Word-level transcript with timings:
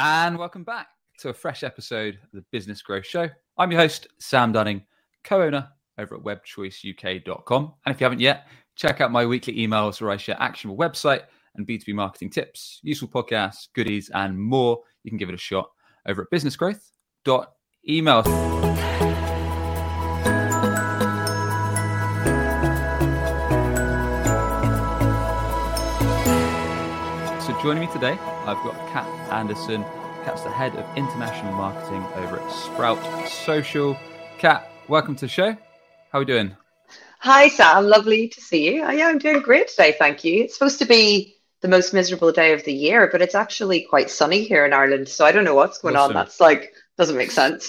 And 0.00 0.38
welcome 0.38 0.62
back 0.62 0.86
to 1.18 1.30
a 1.30 1.34
fresh 1.34 1.64
episode 1.64 2.20
of 2.22 2.30
the 2.32 2.44
Business 2.52 2.82
Growth 2.82 3.04
Show. 3.04 3.28
I'm 3.56 3.72
your 3.72 3.80
host, 3.80 4.06
Sam 4.20 4.52
Dunning, 4.52 4.84
co 5.24 5.42
owner 5.42 5.68
over 5.98 6.14
at 6.14 6.22
webchoiceuk.com. 6.22 7.74
And 7.84 7.92
if 7.92 8.00
you 8.00 8.04
haven't 8.04 8.20
yet, 8.20 8.46
check 8.76 9.00
out 9.00 9.10
my 9.10 9.26
weekly 9.26 9.56
emails 9.56 10.00
where 10.00 10.12
I 10.12 10.16
share 10.16 10.36
actionable 10.38 10.78
website 10.78 11.22
and 11.56 11.66
B2B 11.66 11.94
marketing 11.94 12.30
tips, 12.30 12.78
useful 12.84 13.08
podcasts, 13.08 13.66
goodies, 13.74 14.08
and 14.14 14.40
more. 14.40 14.78
You 15.02 15.10
can 15.10 15.18
give 15.18 15.30
it 15.30 15.34
a 15.34 15.38
shot 15.38 15.68
over 16.06 16.22
at 16.22 16.30
businessgrowth.email. 16.30 18.87
joining 27.62 27.80
me 27.80 27.92
today, 27.92 28.12
I've 28.46 28.62
got 28.62 28.74
Kat 28.92 29.06
Anderson. 29.32 29.82
Kat's 30.24 30.42
the 30.42 30.50
head 30.50 30.76
of 30.76 30.96
international 30.96 31.52
marketing 31.54 32.04
over 32.14 32.38
at 32.38 32.52
Sprout 32.52 33.28
Social. 33.28 33.96
Kat, 34.38 34.70
welcome 34.86 35.16
to 35.16 35.22
the 35.22 35.28
show. 35.28 35.52
How 35.52 35.58
are 36.12 36.20
we 36.20 36.24
doing? 36.24 36.56
Hi, 37.18 37.48
Sam. 37.48 37.86
Lovely 37.86 38.28
to 38.28 38.40
see 38.40 38.72
you. 38.72 38.84
Oh, 38.84 38.90
yeah, 38.90 39.08
I'm 39.08 39.18
doing 39.18 39.40
great 39.40 39.68
today. 39.68 39.96
Thank 39.98 40.22
you. 40.22 40.44
It's 40.44 40.54
supposed 40.54 40.78
to 40.78 40.84
be 40.84 41.34
the 41.60 41.66
most 41.66 41.92
miserable 41.92 42.30
day 42.30 42.52
of 42.52 42.64
the 42.64 42.72
year, 42.72 43.08
but 43.10 43.22
it's 43.22 43.34
actually 43.34 43.80
quite 43.80 44.08
sunny 44.08 44.44
here 44.44 44.64
in 44.64 44.72
Ireland. 44.72 45.08
So 45.08 45.24
I 45.24 45.32
don't 45.32 45.44
know 45.44 45.56
what's 45.56 45.78
going 45.78 45.96
awesome. 45.96 46.16
on. 46.16 46.24
That's 46.24 46.40
like 46.40 46.72
doesn't 46.96 47.16
make 47.16 47.32
sense. 47.32 47.68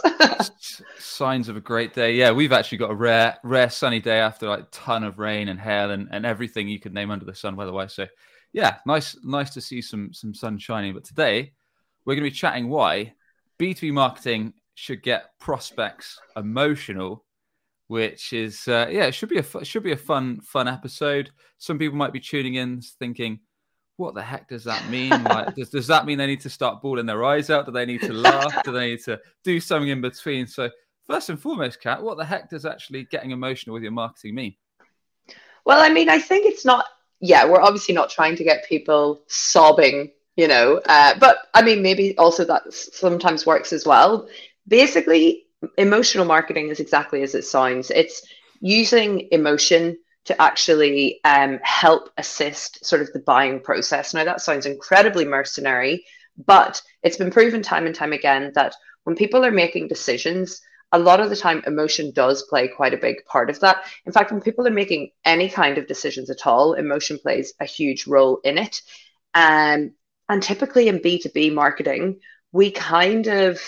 Signs 0.99 1.49
of 1.49 1.57
a 1.57 1.61
great 1.61 1.95
day. 1.95 2.13
Yeah, 2.13 2.31
we've 2.31 2.51
actually 2.51 2.77
got 2.77 2.91
a 2.91 2.95
rare, 2.95 3.37
rare 3.43 3.71
sunny 3.71 3.99
day 4.01 4.19
after 4.19 4.47
like 4.47 4.65
ton 4.71 5.03
of 5.03 5.17
rain 5.17 5.49
and 5.49 5.59
hail 5.59 5.89
and, 5.89 6.09
and 6.11 6.27
everything 6.27 6.67
you 6.67 6.79
could 6.79 6.93
name 6.93 7.09
under 7.09 7.25
the 7.25 7.33
sun 7.33 7.55
weather-wise. 7.55 7.93
So 7.93 8.07
yeah, 8.53 8.77
nice, 8.85 9.17
nice 9.23 9.51
to 9.51 9.61
see 9.61 9.81
some 9.81 10.13
some 10.13 10.33
sun 10.33 10.57
shining. 10.57 10.93
But 10.93 11.05
today 11.05 11.53
we're 12.05 12.15
going 12.15 12.25
to 12.25 12.31
be 12.31 12.35
chatting 12.35 12.69
why 12.69 13.13
B2B 13.59 13.93
marketing 13.93 14.53
should 14.75 15.03
get 15.03 15.37
prospects 15.39 16.17
emotional 16.37 17.25
which 17.89 18.33
is 18.33 18.67
uh, 18.67 18.87
yeah, 18.89 19.05
it 19.05 19.13
should 19.13 19.29
be 19.29 19.39
a 19.39 19.65
should 19.65 19.83
be 19.83 19.91
a 19.91 19.97
fun 19.97 20.39
fun 20.41 20.67
episode. 20.67 21.31
Some 21.57 21.79
people 21.79 21.97
might 21.97 22.13
be 22.13 22.19
tuning 22.19 22.53
in 22.53 22.81
thinking, 22.81 23.39
"What 23.97 24.13
the 24.13 24.21
heck 24.21 24.47
does 24.47 24.63
that 24.65 24.87
mean? 24.89 25.09
like, 25.23 25.55
does 25.55 25.71
does 25.71 25.87
that 25.87 26.05
mean 26.05 26.19
they 26.19 26.27
need 26.27 26.41
to 26.41 26.51
start 26.51 26.83
bawling 26.83 27.07
their 27.07 27.25
eyes 27.25 27.49
out? 27.49 27.65
Do 27.65 27.71
they 27.71 27.87
need 27.87 28.01
to 28.01 28.13
laugh? 28.13 28.63
do 28.63 28.71
they 28.71 28.91
need 28.91 29.03
to 29.05 29.19
do 29.43 29.59
something 29.59 29.89
in 29.89 30.01
between?" 30.01 30.45
So 30.45 30.69
first 31.07 31.29
and 31.29 31.41
foremost, 31.41 31.81
Kat, 31.81 32.03
what 32.03 32.17
the 32.17 32.25
heck 32.25 32.47
does 32.51 32.63
actually 32.63 33.05
getting 33.05 33.31
emotional 33.31 33.73
with 33.73 33.81
your 33.81 33.91
marketing 33.91 34.35
mean? 34.35 34.55
Well, 35.65 35.81
I 35.81 35.89
mean, 35.89 36.09
I 36.09 36.19
think 36.19 36.45
it's 36.45 36.65
not. 36.65 36.85
Yeah, 37.19 37.45
we're 37.45 37.61
obviously 37.61 37.93
not 37.93 38.09
trying 38.09 38.35
to 38.37 38.43
get 38.43 38.67
people 38.67 39.21
sobbing, 39.27 40.11
you 40.35 40.47
know. 40.47 40.81
Uh, 40.85 41.17
but 41.19 41.37
I 41.53 41.61
mean, 41.61 41.81
maybe 41.81 42.17
also 42.17 42.45
that 42.45 42.73
sometimes 42.73 43.45
works 43.45 43.73
as 43.73 43.85
well. 43.85 44.27
Basically, 44.67 45.45
emotional 45.77 46.25
marketing 46.25 46.69
is 46.69 46.79
exactly 46.79 47.21
as 47.23 47.35
it 47.35 47.45
sounds. 47.45 47.91
It's 47.91 48.25
using 48.61 49.27
emotion 49.31 49.97
to 50.25 50.41
actually 50.41 51.19
um, 51.23 51.59
help 51.63 52.09
assist 52.17 52.85
sort 52.85 53.01
of 53.01 53.11
the 53.13 53.19
buying 53.19 53.59
process. 53.59 54.13
Now, 54.13 54.23
that 54.25 54.41
sounds 54.41 54.65
incredibly 54.65 55.25
mercenary, 55.25 56.05
but 56.45 56.81
it's 57.03 57.17
been 57.17 57.31
proven 57.31 57.61
time 57.61 57.85
and 57.85 57.95
time 57.95 58.13
again 58.13 58.51
that 58.55 58.75
when 59.03 59.15
people 59.15 59.43
are 59.45 59.51
making 59.51 59.87
decisions, 59.87 60.61
a 60.91 60.99
lot 60.99 61.19
of 61.19 61.29
the 61.29 61.35
time 61.35 61.63
emotion 61.67 62.11
does 62.11 62.43
play 62.43 62.67
quite 62.67 62.93
a 62.93 62.97
big 62.97 63.23
part 63.25 63.49
of 63.49 63.59
that. 63.59 63.83
In 64.05 64.11
fact, 64.11 64.31
when 64.31 64.41
people 64.41 64.67
are 64.67 64.71
making 64.71 65.11
any 65.23 65.49
kind 65.49 65.77
of 65.77 65.87
decisions 65.87 66.29
at 66.29 66.47
all, 66.47 66.73
emotion 66.73 67.19
plays 67.19 67.53
a 67.59 67.65
huge 67.65 68.07
role 68.07 68.39
in 68.43 68.57
it. 68.57 68.81
Um, 69.33 69.91
and 70.27 70.41
typically 70.41 70.87
in 70.87 70.99
B2B 70.99 71.53
marketing, 71.53 72.19
we 72.51 72.71
kind 72.71 73.27
of 73.27 73.61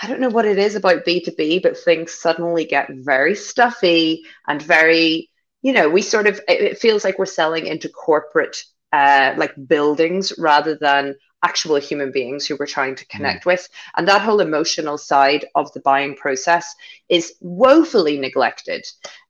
I 0.00 0.08
don't 0.08 0.20
know 0.20 0.28
what 0.28 0.46
it 0.46 0.58
is 0.58 0.74
about 0.74 1.04
B2B, 1.04 1.62
but 1.62 1.78
things 1.78 2.12
suddenly 2.12 2.64
get 2.64 2.88
very 2.90 3.34
stuffy 3.34 4.24
and 4.46 4.60
very, 4.60 5.30
you 5.62 5.72
know, 5.72 5.88
we 5.88 6.02
sort 6.02 6.26
of, 6.26 6.40
it 6.48 6.78
feels 6.78 7.04
like 7.04 7.18
we're 7.18 7.26
selling 7.26 7.66
into 7.66 7.88
corporate, 7.88 8.64
uh, 8.92 9.34
like 9.36 9.54
buildings 9.68 10.32
rather 10.36 10.76
than 10.76 11.14
actual 11.44 11.76
human 11.76 12.10
beings 12.10 12.46
who 12.46 12.56
we're 12.58 12.66
trying 12.66 12.96
to 12.96 13.06
connect 13.06 13.44
mm. 13.44 13.46
with. 13.46 13.68
And 13.96 14.08
that 14.08 14.22
whole 14.22 14.40
emotional 14.40 14.98
side 14.98 15.46
of 15.54 15.72
the 15.72 15.80
buying 15.80 16.16
process 16.16 16.74
is 17.08 17.34
woefully 17.40 18.18
neglected. 18.18 18.84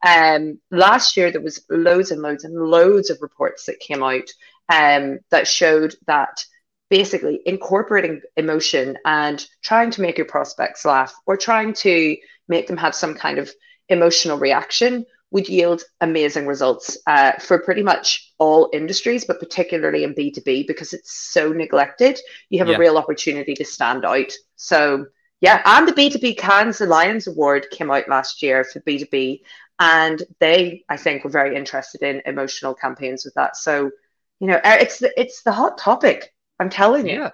Um, 0.06 0.60
last 0.70 1.16
year, 1.16 1.30
there 1.30 1.41
was 1.41 1.64
loads 1.69 2.12
and 2.12 2.22
loads 2.22 2.44
and 2.44 2.54
loads 2.54 3.10
of 3.10 3.19
reports 3.20 3.66
that 3.66 3.80
came 3.80 4.03
out 4.03 4.30
um, 4.69 5.19
that 5.30 5.48
showed 5.48 5.94
that 6.06 6.44
basically 6.88 7.41
incorporating 7.44 8.20
emotion 8.36 8.97
and 9.04 9.44
trying 9.62 9.91
to 9.91 10.00
make 10.00 10.16
your 10.16 10.26
prospects 10.26 10.84
laugh 10.84 11.12
or 11.26 11.36
trying 11.36 11.72
to 11.72 12.16
make 12.48 12.69
them 12.69 12.76
have 12.76 12.94
some 12.94 13.14
kind 13.14 13.38
of 13.38 13.50
emotional 13.88 14.38
reaction 14.38 15.04
would 15.34 15.49
yield 15.49 15.83
amazing 16.00 16.47
results 16.47 16.97
uh, 17.09 17.33
for 17.41 17.59
pretty 17.59 17.83
much 17.83 18.33
all 18.39 18.71
industries, 18.72 19.25
but 19.25 19.41
particularly 19.41 20.05
in 20.05 20.15
B2B 20.15 20.65
because 20.65 20.93
it's 20.93 21.12
so 21.12 21.53
neglected. 21.53 22.21
You 22.50 22.61
have 22.61 22.69
yeah. 22.69 22.77
a 22.77 22.78
real 22.78 22.97
opportunity 22.97 23.53
to 23.55 23.65
stand 23.65 24.05
out. 24.05 24.33
So, 24.55 25.06
yeah, 25.41 25.61
and 25.65 25.89
the 25.89 25.93
B2B 25.93 26.39
Cannes 26.39 26.81
Lions 26.81 27.27
Award 27.27 27.67
came 27.72 27.91
out 27.91 28.09
last 28.09 28.45
year 28.45 28.62
for 28.62 28.78
B2B, 28.83 29.41
and 29.81 30.22
they, 30.39 30.84
I 30.89 30.97
think, 30.97 31.25
were 31.25 31.31
very 31.31 31.56
interested 31.56 32.03
in 32.03 32.22
emotional 32.27 32.72
campaigns 32.72 33.25
with 33.25 33.34
that. 33.34 33.56
So, 33.56 33.91
you 34.39 34.47
know, 34.47 34.61
uh, 34.65 34.77
it's 34.81 35.01
the, 35.01 35.21
it's 35.21 35.43
the 35.43 35.51
hot 35.51 35.78
topic 35.78 36.33
I'm 36.61 36.71
telling 36.71 37.09
you. 37.09 37.15
Yeah, 37.19 37.31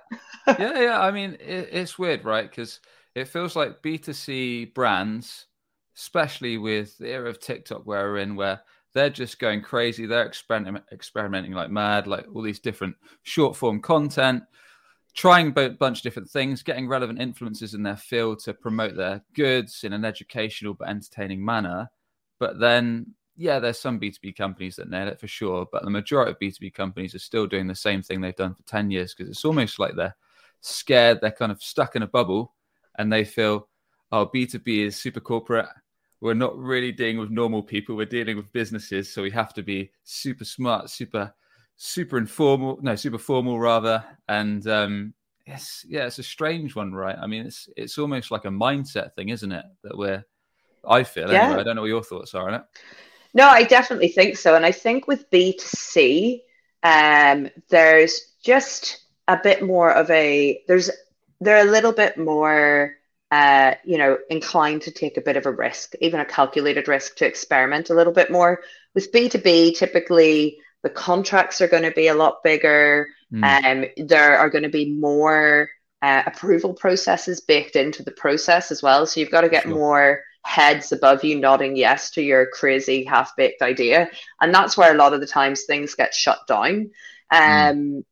yeah, 0.58 0.80
yeah. 0.80 1.00
I 1.02 1.10
mean, 1.10 1.34
it, 1.34 1.68
it's 1.70 1.98
weird, 1.98 2.24
right? 2.24 2.48
Because 2.48 2.80
it 3.14 3.28
feels 3.28 3.54
like 3.54 3.82
B2C 3.82 4.72
brands, 4.72 5.48
especially 6.00 6.56
with 6.56 6.96
the 6.96 7.08
era 7.08 7.28
of 7.28 7.38
TikTok 7.38 7.82
where 7.84 8.10
we're 8.10 8.18
in, 8.18 8.34
where 8.34 8.62
they're 8.94 9.10
just 9.10 9.38
going 9.38 9.60
crazy. 9.60 10.06
They're 10.06 10.24
experiment, 10.24 10.82
experimenting 10.90 11.52
like 11.52 11.70
mad, 11.70 12.06
like 12.06 12.26
all 12.34 12.40
these 12.40 12.58
different 12.58 12.96
short 13.22 13.54
form 13.54 13.82
content, 13.82 14.44
trying 15.14 15.52
a 15.58 15.68
bunch 15.68 15.98
of 15.98 16.02
different 16.02 16.30
things, 16.30 16.62
getting 16.62 16.88
relevant 16.88 17.18
influencers 17.18 17.74
in 17.74 17.82
their 17.82 17.98
field 17.98 18.38
to 18.40 18.54
promote 18.54 18.96
their 18.96 19.22
goods 19.34 19.84
in 19.84 19.92
an 19.92 20.06
educational 20.06 20.72
but 20.72 20.88
entertaining 20.88 21.44
manner. 21.44 21.90
But 22.38 22.58
then 22.58 23.14
yeah, 23.36 23.58
there's 23.58 23.78
some 23.78 24.00
B2B 24.00 24.36
companies 24.36 24.76
that 24.76 24.88
nail 24.88 25.08
it 25.08 25.20
for 25.20 25.28
sure, 25.28 25.66
but 25.70 25.84
the 25.84 25.90
majority 25.90 26.30
of 26.30 26.38
B2B 26.38 26.72
companies 26.72 27.14
are 27.14 27.20
still 27.20 27.46
doing 27.46 27.66
the 27.66 27.74
same 27.74 28.02
thing 28.02 28.20
they've 28.20 28.34
done 28.34 28.54
for 28.54 28.62
10 28.62 28.90
years 28.90 29.14
because 29.14 29.30
it's 29.30 29.44
almost 29.44 29.78
like 29.78 29.96
they're 29.96 30.16
scared, 30.62 31.20
they're 31.20 31.30
kind 31.30 31.52
of 31.52 31.62
stuck 31.62 31.94
in 31.94 32.02
a 32.02 32.06
bubble 32.06 32.54
and 32.98 33.12
they 33.12 33.24
feel, 33.24 33.68
oh, 34.12 34.26
B2B 34.26 34.86
is 34.86 34.96
super 34.96 35.20
corporate. 35.20 35.66
We're 36.20 36.34
not 36.34 36.56
really 36.58 36.92
dealing 36.92 37.18
with 37.18 37.30
normal 37.30 37.62
people, 37.62 37.96
we're 37.96 38.06
dealing 38.06 38.36
with 38.36 38.52
businesses. 38.52 39.12
So 39.12 39.22
we 39.22 39.30
have 39.30 39.54
to 39.54 39.62
be 39.62 39.90
super 40.04 40.44
smart, 40.44 40.90
super, 40.90 41.32
super 41.76 42.18
informal, 42.18 42.78
no, 42.82 42.94
super 42.94 43.18
formal 43.18 43.58
rather. 43.58 44.04
And 44.28 44.66
um, 44.66 45.14
yes, 45.46 45.84
yeah, 45.88 46.06
it's 46.06 46.18
a 46.18 46.22
strange 46.22 46.76
one, 46.76 46.92
right? 46.92 47.16
I 47.20 47.26
mean, 47.26 47.46
it's 47.46 47.68
it's 47.76 47.98
almost 47.98 48.30
like 48.30 48.44
a 48.44 48.48
mindset 48.48 49.14
thing, 49.14 49.30
isn't 49.30 49.52
it? 49.52 49.64
That 49.82 49.96
we're 49.96 50.24
I 50.86 51.04
feel 51.04 51.30
yeah. 51.30 51.44
anyway. 51.44 51.60
I 51.60 51.64
don't 51.64 51.76
know 51.76 51.82
what 51.82 51.88
your 51.88 52.02
thoughts 52.02 52.34
are 52.34 52.48
on 52.48 52.54
it. 52.54 52.62
No, 53.34 53.48
I 53.48 53.64
definitely 53.64 54.08
think 54.08 54.36
so. 54.36 54.56
And 54.56 54.66
I 54.66 54.72
think 54.72 55.06
with 55.06 55.30
B2C, 55.30 56.40
um, 56.82 57.48
there's 57.68 58.34
just 58.42 59.04
a 59.28 59.38
bit 59.40 59.62
more 59.62 59.92
of 59.92 60.10
a, 60.10 60.62
there's, 60.66 60.90
they're 61.40 61.66
a 61.66 61.70
little 61.70 61.92
bit 61.92 62.18
more, 62.18 62.94
uh, 63.30 63.74
you 63.84 63.96
know, 63.96 64.18
inclined 64.28 64.82
to 64.82 64.90
take 64.90 65.16
a 65.16 65.20
bit 65.20 65.36
of 65.36 65.46
a 65.46 65.52
risk, 65.52 65.94
even 66.00 66.20
a 66.20 66.24
calculated 66.24 66.88
risk 66.88 67.16
to 67.16 67.26
experiment 67.26 67.90
a 67.90 67.94
little 67.94 68.12
bit 68.12 68.30
more. 68.30 68.60
With 68.94 69.12
B2B, 69.12 69.76
typically 69.76 70.58
the 70.82 70.90
contracts 70.90 71.60
are 71.60 71.68
going 71.68 71.84
to 71.84 71.92
be 71.92 72.08
a 72.08 72.14
lot 72.14 72.42
bigger. 72.42 73.08
Mm. 73.32 73.84
Um, 73.84 74.06
there 74.06 74.36
are 74.36 74.50
going 74.50 74.64
to 74.64 74.68
be 74.68 74.92
more 74.92 75.68
uh, 76.02 76.22
approval 76.26 76.74
processes 76.74 77.40
baked 77.40 77.76
into 77.76 78.02
the 78.02 78.10
process 78.10 78.72
as 78.72 78.82
well. 78.82 79.06
So 79.06 79.20
you've 79.20 79.30
got 79.30 79.42
to 79.42 79.48
get 79.48 79.64
sure. 79.64 79.72
more 79.72 80.22
heads 80.42 80.90
above 80.90 81.22
you 81.22 81.38
nodding 81.38 81.76
yes 81.76 82.10
to 82.12 82.22
your 82.22 82.46
crazy 82.46 83.04
half 83.04 83.36
baked 83.36 83.62
idea. 83.62 84.10
And 84.40 84.52
that's 84.52 84.76
where 84.76 84.92
a 84.92 84.96
lot 84.96 85.12
of 85.12 85.20
the 85.20 85.26
times 85.26 85.64
things 85.64 85.94
get 85.94 86.14
shut 86.14 86.46
down. 86.48 86.90
Hmm. 87.30 87.36
Um, 87.36 87.76
mm. 87.76 88.04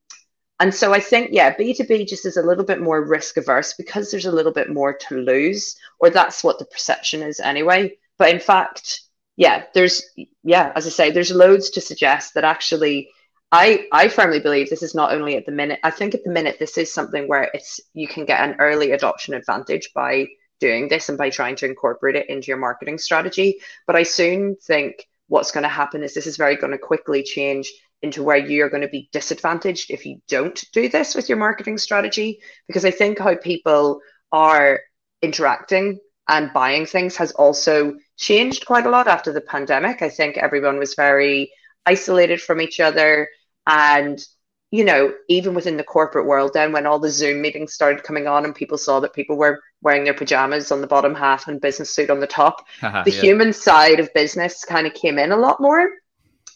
And 0.60 0.75
so 0.75 0.93
I 0.93 1.00
think, 1.00 1.31
yeah, 1.32 1.55
B2B 1.55 2.08
just 2.08 2.26
is 2.26 2.37
a 2.37 2.43
little 2.43 2.64
bit 2.64 2.81
more 2.81 3.05
risk 3.05 3.37
averse 3.37 3.75
because 3.75 4.10
there's 4.10 4.26
a 4.26 4.32
little 4.32 4.52
bit 4.52 4.70
more 4.70 4.93
to 4.93 5.19
lose, 5.19 5.76
or 6.00 6.10
that's 6.10 6.43
what 6.43 6.58
the 6.58 6.64
perception 6.64 7.22
is 7.22 7.38
anyway. 7.38 7.96
But 8.19 8.31
in 8.31 8.40
fact, 8.40 9.02
yeah, 9.37 9.64
there's, 9.72 10.02
yeah, 10.43 10.72
as 10.75 10.87
I 10.87 10.90
say, 10.90 11.10
there's 11.10 11.31
loads 11.31 11.70
to 11.70 11.81
suggest 11.81 12.34
that 12.34 12.44
actually. 12.44 13.10
I, 13.50 13.87
I 13.93 14.08
firmly 14.08 14.40
believe 14.40 14.69
this 14.69 14.82
is 14.82 14.94
not 14.94 15.14
only 15.14 15.37
at 15.37 15.46
the 15.46 15.52
minute. 15.52 15.81
I 15.82 15.90
think 15.90 16.14
at 16.14 16.22
the 16.22 16.31
minute 16.31 16.58
this 16.58 16.76
is 16.76 16.93
something 16.93 17.28
where 17.28 17.49
it's 17.55 17.81
you 17.94 18.06
can 18.06 18.26
get 18.26 18.46
an 18.46 18.56
early 18.58 18.90
adoption 18.90 19.32
advantage 19.32 19.94
by 19.94 20.26
doing 20.60 20.88
this 20.88 21.08
and 21.08 21.16
by 21.16 21.31
trying 21.31 21.56
to 21.56 21.66
incorporate 21.66 22.16
it 22.16 22.28
into 22.28 22.49
your 22.49 22.58
marketing 22.58 22.99
strategy. 22.99 23.60
But 23.87 23.96
I 23.96 24.02
soon 24.02 24.56
think 24.56 25.06
what's 25.28 25.50
going 25.50 25.62
to 25.62 25.69
happen 25.69 26.02
is 26.02 26.12
this 26.12 26.26
is 26.26 26.37
very 26.37 26.56
going 26.56 26.72
to 26.72 26.78
quickly 26.78 27.22
change 27.22 27.72
into 28.02 28.22
where 28.22 28.36
you're 28.36 28.70
going 28.70 28.82
to 28.82 28.88
be 28.88 29.08
disadvantaged 29.12 29.90
if 29.90 30.06
you 30.06 30.20
don't 30.28 30.64
do 30.72 30.88
this 30.88 31.14
with 31.14 31.28
your 31.28 31.38
marketing 31.38 31.78
strategy. 31.78 32.40
Because 32.66 32.84
I 32.84 32.90
think 32.90 33.18
how 33.18 33.36
people 33.36 34.00
are 34.32 34.80
interacting 35.22 35.98
and 36.28 36.52
buying 36.52 36.86
things 36.86 37.16
has 37.16 37.32
also 37.32 37.96
changed 38.16 38.66
quite 38.66 38.86
a 38.86 38.90
lot 38.90 39.08
after 39.08 39.32
the 39.32 39.40
pandemic. 39.40 40.02
I 40.02 40.10
think 40.10 40.36
everyone 40.36 40.78
was 40.78 40.94
very 40.94 41.50
isolated 41.86 42.40
from 42.40 42.60
each 42.60 42.80
other. 42.80 43.28
And, 43.66 44.22
you 44.70 44.84
know, 44.84 45.14
even 45.28 45.54
within 45.54 45.78
the 45.78 45.84
corporate 45.84 46.26
world, 46.26 46.52
then 46.52 46.72
when 46.72 46.86
all 46.86 46.98
the 46.98 47.10
Zoom 47.10 47.40
meetings 47.40 47.72
started 47.72 48.04
coming 48.04 48.26
on 48.26 48.44
and 48.44 48.54
people 48.54 48.76
saw 48.76 49.00
that 49.00 49.14
people 49.14 49.36
were 49.36 49.60
wearing 49.80 50.04
their 50.04 50.14
pajamas 50.14 50.70
on 50.70 50.82
the 50.82 50.86
bottom 50.86 51.14
half 51.14 51.48
and 51.48 51.60
business 51.60 51.94
suit 51.94 52.10
on 52.10 52.20
the 52.20 52.26
top, 52.26 52.66
the 52.80 53.02
yeah. 53.06 53.20
human 53.20 53.52
side 53.52 53.98
of 53.98 54.12
business 54.12 54.64
kind 54.64 54.86
of 54.86 54.94
came 54.94 55.18
in 55.18 55.32
a 55.32 55.36
lot 55.36 55.60
more. 55.60 55.88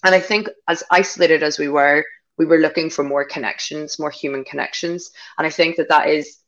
And 0.04 0.14
I 0.14 0.20
think 0.20 0.48
as 0.68 0.82
isolated 0.90 1.42
as 1.42 1.58
we 1.58 1.68
were, 1.68 2.04
we 2.38 2.46
were 2.46 2.58
looking 2.58 2.90
for 2.90 3.04
more 3.04 3.24
connections, 3.24 3.98
more 3.98 4.10
human 4.10 4.44
connections. 4.44 5.10
And 5.38 5.46
I 5.46 5.50
think 5.50 5.76
that 5.76 5.88
that 5.88 6.08
is 6.08 6.38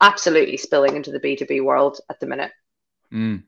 absolutely 0.00 0.56
spilling 0.56 0.96
into 0.96 1.10
the 1.10 1.20
B2B 1.20 1.64
world 1.64 2.00
at 2.08 2.20
the 2.20 2.26
minute. 2.26 2.52
Mm. 3.12 3.44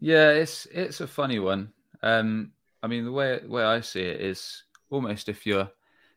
Yeah, 0.00 0.30
it's 0.30 0.66
it's 0.66 1.00
a 1.00 1.06
funny 1.06 1.38
one. 1.38 1.72
Um, 2.02 2.52
I 2.82 2.88
mean, 2.88 3.04
the 3.04 3.12
way 3.12 3.40
way 3.46 3.62
I 3.62 3.80
see 3.80 4.02
it 4.02 4.20
is 4.20 4.64
almost 4.90 5.28
if 5.28 5.46
you're 5.46 5.70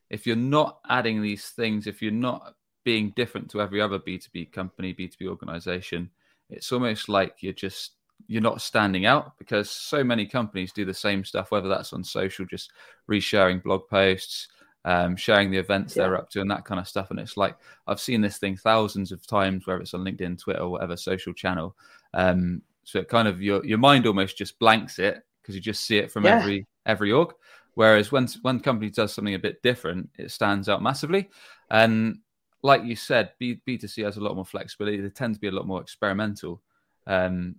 if 0.10 0.26
you're 0.26 0.36
not 0.36 0.80
adding 0.90 1.22
these 1.22 1.50
things, 1.50 1.88
if 1.88 2.02
you're 2.02 2.12
not 2.12 2.56
being 2.84 3.14
different 3.16 3.50
to 3.52 3.62
every 3.62 3.82
other 3.82 4.00
B2B 4.00 4.52
company, 4.52 4.94
B2B 4.94 5.28
organization, 5.28 6.10
it's 6.50 6.72
almost 6.72 7.10
like 7.10 7.38
you're 7.42 7.54
just 7.54 7.94
you're 8.28 8.42
not 8.42 8.62
standing 8.62 9.06
out 9.06 9.38
because 9.38 9.70
so 9.70 10.04
many 10.04 10.26
companies 10.26 10.72
do 10.72 10.86
the 10.86 10.94
same 10.94 11.24
stuff, 11.24 11.52
whether 11.52 11.70
that's 11.70 11.94
on 11.94 12.04
social, 12.04 12.46
just 12.46 12.72
resharing 13.10 13.62
blog 13.62 13.88
posts, 13.88 14.48
um, 14.84 15.16
sharing 15.16 15.52
the 15.52 15.58
events 15.58 15.96
yeah. 15.96 16.04
they're 16.04 16.18
up 16.18 16.30
to, 16.32 16.42
and 16.42 16.50
that 16.50 16.66
kind 16.66 16.80
of 16.80 16.88
stuff. 16.88 17.12
And 17.12 17.20
it's 17.20 17.38
like 17.38 17.56
I've 17.88 18.00
seen 18.00 18.22
this 18.22 18.38
thing 18.38 18.58
thousands 18.58 19.12
of 19.12 19.26
times, 19.26 19.66
whether 19.66 19.82
it's 19.82 19.94
on 19.94 20.04
LinkedIn, 20.04 20.40
Twitter, 20.40 20.62
or 20.62 20.70
whatever 20.70 20.98
social 20.98 21.34
channel. 21.34 21.76
Um, 22.14 22.62
so 22.84 23.00
it 23.00 23.10
kind 23.10 23.28
of 23.28 23.42
your 23.42 23.66
your 23.66 23.78
mind 23.80 24.08
almost 24.08 24.38
just 24.38 24.60
blanks 24.60 25.00
it 25.00 25.24
because 25.42 25.56
you 25.56 25.62
just 25.62 25.86
see 25.86 25.98
it 25.98 26.12
from 26.12 26.26
yeah. 26.26 26.40
every 26.40 26.66
every 26.86 27.12
org. 27.12 27.34
Whereas 27.76 28.12
when 28.12 28.28
one 28.42 28.60
company 28.60 28.90
does 28.90 29.14
something 29.14 29.34
a 29.34 29.40
bit 29.40 29.62
different, 29.62 30.10
it 30.18 30.32
stands 30.32 30.70
out 30.70 30.82
massively. 30.82 31.30
And 31.70 32.20
like 32.64 32.84
you 32.84 32.96
said, 32.96 33.34
B 33.38 33.60
two 33.66 33.88
C 33.88 34.02
has 34.04 34.18
a 34.18 34.22
lot 34.22 34.36
more 34.36 34.46
flexibility. 34.46 35.02
They 35.02 35.10
tend 35.10 35.34
to 35.34 35.42
be 35.42 35.48
a 35.48 35.52
lot 35.52 35.68
more 35.68 35.82
experimental. 35.82 36.62
Um, 37.06 37.56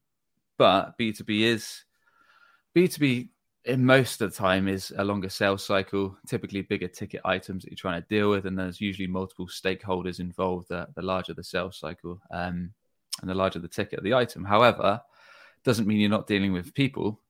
but 0.58 0.97
B 0.97 1.12
two 1.12 1.25
B 1.25 1.44
is 1.44 1.85
B 2.75 2.88
two 2.88 3.00
B 3.00 3.29
in 3.67 3.85
most 3.85 4.20
of 4.20 4.31
the 4.31 4.37
time 4.37 4.69
is 4.69 4.93
a 4.97 5.05
longer 5.05 5.29
sales 5.29 5.64
cycle, 5.64 6.17
typically 6.26 6.62
bigger 6.62 6.87
ticket 6.87 7.20
items 7.25 7.64
that 7.64 7.70
you're 7.70 7.76
trying 7.76 8.00
to 8.00 8.08
deal 8.08 8.31
with, 8.31 8.47
and 8.47 8.58
there's 8.58 8.81
usually 8.81 9.08
multiple 9.08 9.49
stakeholders 9.49 10.20
involved. 10.20 10.69
The, 10.69 10.87
the 10.94 11.03
larger 11.03 11.35
the 11.35 11.43
sales 11.44 11.76
cycle, 11.76 12.20
um, 12.31 12.73
and 13.20 13.31
the 13.31 13.35
larger 13.35 13.58
the 13.58 13.69
ticket 13.69 13.99
of 13.99 14.05
the 14.05 14.14
item. 14.14 14.44
However, 14.44 15.00
doesn't 15.64 15.87
mean 15.87 15.99
you're 15.99 16.08
not 16.08 16.29
dealing 16.29 16.53
with 16.53 16.75
people. 16.75 17.20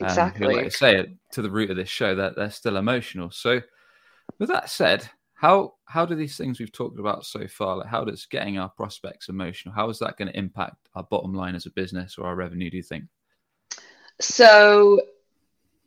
Um, 0.00 0.06
exactly. 0.06 0.46
Who, 0.46 0.52
like 0.56 0.66
I 0.66 0.68
say, 0.68 1.06
to 1.32 1.42
the 1.42 1.50
root 1.50 1.70
of 1.70 1.76
this 1.76 1.88
show 1.88 2.14
that 2.14 2.36
they're 2.36 2.50
still 2.50 2.76
emotional. 2.76 3.30
So, 3.30 3.60
with 4.38 4.48
that 4.48 4.70
said, 4.70 5.08
how 5.42 5.74
how 5.86 6.06
do 6.06 6.14
these 6.14 6.36
things 6.36 6.60
we've 6.60 6.70
talked 6.70 7.00
about 7.00 7.26
so 7.26 7.48
far, 7.48 7.76
like 7.78 7.88
how 7.88 8.04
does 8.04 8.26
getting 8.26 8.58
our 8.58 8.68
prospects 8.68 9.28
emotional, 9.28 9.74
how 9.74 9.90
is 9.90 9.98
that 9.98 10.16
going 10.16 10.28
to 10.28 10.38
impact 10.38 10.88
our 10.94 11.02
bottom 11.02 11.34
line 11.34 11.56
as 11.56 11.66
a 11.66 11.70
business 11.70 12.16
or 12.16 12.26
our 12.28 12.36
revenue? 12.36 12.70
Do 12.70 12.76
you 12.76 12.82
think? 12.84 13.04
So 14.20 15.00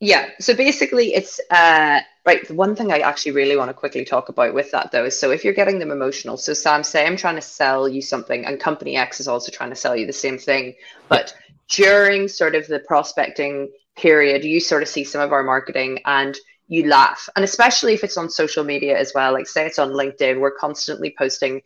yeah. 0.01 0.27
So 0.41 0.53
basically, 0.53 1.13
it's 1.13 1.39
uh, 1.49 2.01
right. 2.25 2.45
The 2.45 2.53
one 2.53 2.75
thing 2.75 2.91
I 2.91 2.99
actually 2.99 3.31
really 3.31 3.55
want 3.55 3.69
to 3.69 3.73
quickly 3.73 4.03
talk 4.03 4.27
about 4.27 4.53
with 4.53 4.69
that, 4.71 4.91
though, 4.91 5.05
is 5.05 5.17
so 5.17 5.31
if 5.31 5.45
you're 5.45 5.53
getting 5.53 5.79
them 5.79 5.89
emotional, 5.89 6.35
so 6.35 6.53
Sam, 6.53 6.83
say 6.83 7.07
I'm 7.07 7.15
trying 7.15 7.35
to 7.35 7.41
sell 7.41 7.87
you 7.87 8.01
something, 8.01 8.45
and 8.45 8.59
Company 8.59 8.97
X 8.97 9.21
is 9.21 9.29
also 9.29 9.53
trying 9.53 9.69
to 9.69 9.75
sell 9.77 9.95
you 9.95 10.05
the 10.05 10.11
same 10.11 10.37
thing, 10.37 10.75
but 11.07 11.33
during 11.69 12.27
sort 12.27 12.55
of 12.55 12.67
the 12.67 12.79
prospecting 12.79 13.71
period, 13.95 14.43
you 14.43 14.59
sort 14.59 14.83
of 14.83 14.89
see 14.89 15.05
some 15.05 15.21
of 15.21 15.31
our 15.31 15.43
marketing 15.43 15.99
and 16.03 16.37
you 16.67 16.87
laugh. 16.87 17.29
And 17.35 17.45
especially 17.45 17.93
if 17.93 18.03
it's 18.03 18.17
on 18.17 18.29
social 18.29 18.63
media 18.63 18.97
as 18.97 19.11
well, 19.13 19.33
like 19.33 19.47
say 19.47 19.65
it's 19.65 19.79
on 19.79 19.91
LinkedIn, 19.91 20.39
we're 20.39 20.51
constantly 20.51 21.13
posting 21.17 21.61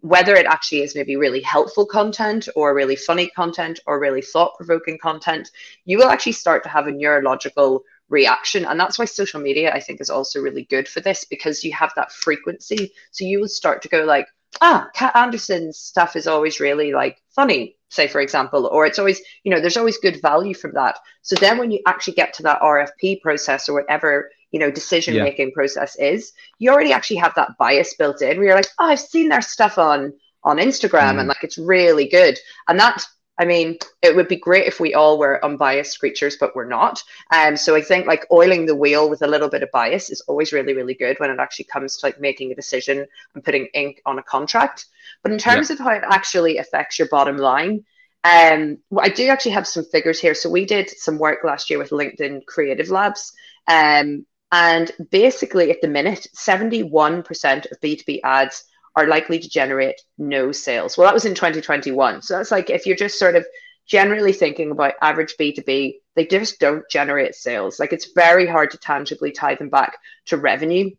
whether 0.00 0.34
it 0.34 0.46
actually 0.46 0.82
is 0.82 0.94
maybe 0.94 1.16
really 1.16 1.40
helpful 1.40 1.84
content 1.84 2.48
or 2.54 2.74
really 2.74 2.96
funny 2.96 3.28
content 3.30 3.80
or 3.86 3.98
really 3.98 4.22
thought 4.22 4.54
provoking 4.56 4.98
content, 4.98 5.50
you 5.84 5.98
will 5.98 6.08
actually 6.08 6.32
start 6.32 6.62
to 6.62 6.68
have 6.68 6.86
a 6.86 6.92
neurological 6.92 7.82
reaction. 8.08 8.64
And 8.64 8.78
that's 8.78 8.98
why 8.98 9.04
social 9.04 9.40
media, 9.40 9.72
I 9.72 9.80
think, 9.80 10.00
is 10.00 10.10
also 10.10 10.40
really 10.40 10.64
good 10.64 10.88
for 10.88 11.00
this 11.00 11.24
because 11.24 11.64
you 11.64 11.72
have 11.72 11.92
that 11.96 12.12
frequency. 12.12 12.92
So 13.10 13.24
you 13.24 13.40
will 13.40 13.48
start 13.48 13.82
to 13.82 13.88
go 13.88 14.04
like, 14.04 14.26
ah, 14.60 14.88
Kat 14.94 15.14
Anderson's 15.16 15.78
stuff 15.78 16.16
is 16.16 16.26
always 16.26 16.60
really 16.60 16.92
like 16.92 17.22
funny, 17.30 17.76
say, 17.88 18.06
for 18.06 18.20
example, 18.20 18.66
or 18.66 18.86
it's 18.86 18.98
always, 18.98 19.20
you 19.44 19.50
know, 19.50 19.60
there's 19.60 19.76
always 19.76 19.98
good 19.98 20.20
value 20.20 20.54
from 20.54 20.72
that. 20.74 20.98
So 21.22 21.36
then 21.36 21.58
when 21.58 21.70
you 21.70 21.80
actually 21.86 22.14
get 22.14 22.34
to 22.34 22.42
that 22.44 22.60
RFP 22.60 23.20
process 23.22 23.68
or 23.68 23.74
whatever 23.74 24.30
you 24.50 24.58
know 24.58 24.70
decision 24.70 25.22
making 25.22 25.48
yeah. 25.48 25.54
process 25.54 25.96
is 25.96 26.32
you 26.58 26.70
already 26.70 26.92
actually 26.92 27.16
have 27.16 27.34
that 27.36 27.56
bias 27.58 27.94
built 27.94 28.20
in 28.22 28.36
where 28.36 28.48
you're 28.48 28.56
like 28.56 28.66
oh 28.78 28.86
i've 28.86 29.00
seen 29.00 29.28
their 29.28 29.42
stuff 29.42 29.78
on 29.78 30.12
on 30.44 30.56
instagram 30.58 31.14
mm. 31.14 31.20
and 31.20 31.28
like 31.28 31.42
it's 31.44 31.58
really 31.58 32.08
good 32.08 32.38
and 32.68 32.78
that 32.78 33.04
i 33.40 33.44
mean 33.44 33.76
it 34.02 34.14
would 34.14 34.28
be 34.28 34.36
great 34.36 34.66
if 34.66 34.78
we 34.78 34.94
all 34.94 35.18
were 35.18 35.44
unbiased 35.44 35.98
creatures 35.98 36.36
but 36.38 36.54
we're 36.54 36.64
not 36.68 37.02
um 37.32 37.56
so 37.56 37.74
i 37.74 37.80
think 37.80 38.06
like 38.06 38.26
oiling 38.30 38.66
the 38.66 38.74
wheel 38.74 39.10
with 39.10 39.22
a 39.22 39.26
little 39.26 39.48
bit 39.48 39.62
of 39.62 39.70
bias 39.72 40.10
is 40.10 40.20
always 40.22 40.52
really 40.52 40.74
really 40.74 40.94
good 40.94 41.18
when 41.18 41.30
it 41.30 41.40
actually 41.40 41.64
comes 41.64 41.96
to 41.96 42.06
like 42.06 42.20
making 42.20 42.52
a 42.52 42.54
decision 42.54 43.04
and 43.34 43.44
putting 43.44 43.66
ink 43.74 44.00
on 44.06 44.18
a 44.18 44.22
contract 44.22 44.86
but 45.22 45.32
in 45.32 45.38
terms 45.38 45.68
yeah. 45.68 45.74
of 45.74 45.80
how 45.80 45.90
it 45.90 46.04
actually 46.08 46.58
affects 46.58 46.98
your 46.98 47.08
bottom 47.08 47.36
line 47.36 47.84
um, 48.22 48.76
I 49.00 49.08
do 49.08 49.28
actually 49.28 49.52
have 49.52 49.66
some 49.66 49.82
figures 49.84 50.20
here. 50.20 50.34
So 50.34 50.50
we 50.50 50.66
did 50.66 50.90
some 50.90 51.18
work 51.18 51.42
last 51.42 51.70
year 51.70 51.78
with 51.78 51.88
LinkedIn 51.88 52.44
Creative 52.44 52.90
Labs, 52.90 53.32
um, 53.66 54.26
and 54.52 54.90
basically, 55.10 55.70
at 55.70 55.80
the 55.80 55.88
minute, 55.88 56.26
71% 56.36 57.70
of 57.70 57.80
B2B 57.80 58.20
ads 58.24 58.64
are 58.96 59.06
likely 59.06 59.38
to 59.38 59.48
generate 59.48 60.00
no 60.18 60.52
sales. 60.52 60.96
Well, 60.96 61.06
that 61.06 61.14
was 61.14 61.24
in 61.24 61.34
2021. 61.34 62.22
So 62.22 62.36
that's 62.36 62.50
like 62.50 62.70
if 62.70 62.86
you're 62.86 62.96
just 62.96 63.18
sort 63.18 63.36
of 63.36 63.46
generally 63.86 64.32
thinking 64.32 64.70
about 64.70 64.94
average 65.02 65.34
B2B, 65.38 65.94
they 66.14 66.26
just 66.26 66.60
don't 66.60 66.88
generate 66.90 67.34
sales. 67.34 67.78
Like 67.78 67.92
it's 67.92 68.12
very 68.14 68.46
hard 68.46 68.70
to 68.72 68.78
tangibly 68.78 69.32
tie 69.32 69.54
them 69.54 69.68
back 69.68 69.98
to 70.26 70.36
revenue. 70.36 70.90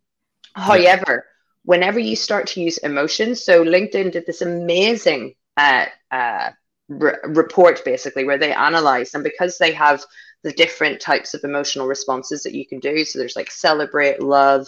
However, 0.54 1.26
whenever 1.64 2.00
you 2.00 2.16
start 2.16 2.48
to 2.48 2.62
use 2.62 2.78
emotions, 2.80 3.44
so 3.44 3.64
LinkedIn 3.64 4.12
did 4.12 4.26
this 4.26 4.42
amazing 4.42 5.36
uh, 5.58 5.86
uh, 6.12 6.50
re- 6.90 7.18
report 7.24 7.84
basically 7.86 8.26
where 8.26 8.38
they 8.38 8.54
analyzed, 8.54 9.16
and 9.16 9.24
because 9.24 9.58
they 9.58 9.72
have 9.74 10.04
the 10.44 10.52
different 10.52 11.00
types 11.00 11.34
of 11.34 11.44
emotional 11.44 11.88
responses 11.88 12.44
that 12.44 12.54
you 12.54 12.66
can 12.66 12.80
do. 12.80 13.06
So 13.06 13.20
there's 13.20 13.36
like 13.36 13.52
celebrate, 13.52 14.22
love, 14.22 14.68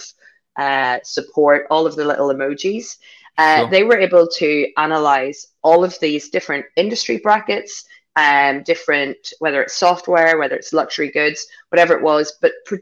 uh, 0.55 0.99
support, 1.03 1.67
all 1.69 1.85
of 1.85 1.95
the 1.95 2.05
little 2.05 2.29
emojis. 2.33 2.97
Uh, 3.37 3.59
sure. 3.59 3.69
They 3.69 3.83
were 3.83 3.97
able 3.97 4.27
to 4.27 4.67
analyze 4.77 5.47
all 5.63 5.83
of 5.83 5.99
these 5.99 6.29
different 6.29 6.65
industry 6.75 7.17
brackets, 7.17 7.85
um, 8.15 8.63
different 8.63 9.33
whether 9.39 9.61
it's 9.63 9.75
software, 9.75 10.37
whether 10.37 10.55
it's 10.55 10.73
luxury 10.73 11.09
goods, 11.09 11.47
whatever 11.69 11.95
it 11.95 12.03
was, 12.03 12.37
but 12.41 12.53
pr- 12.65 12.75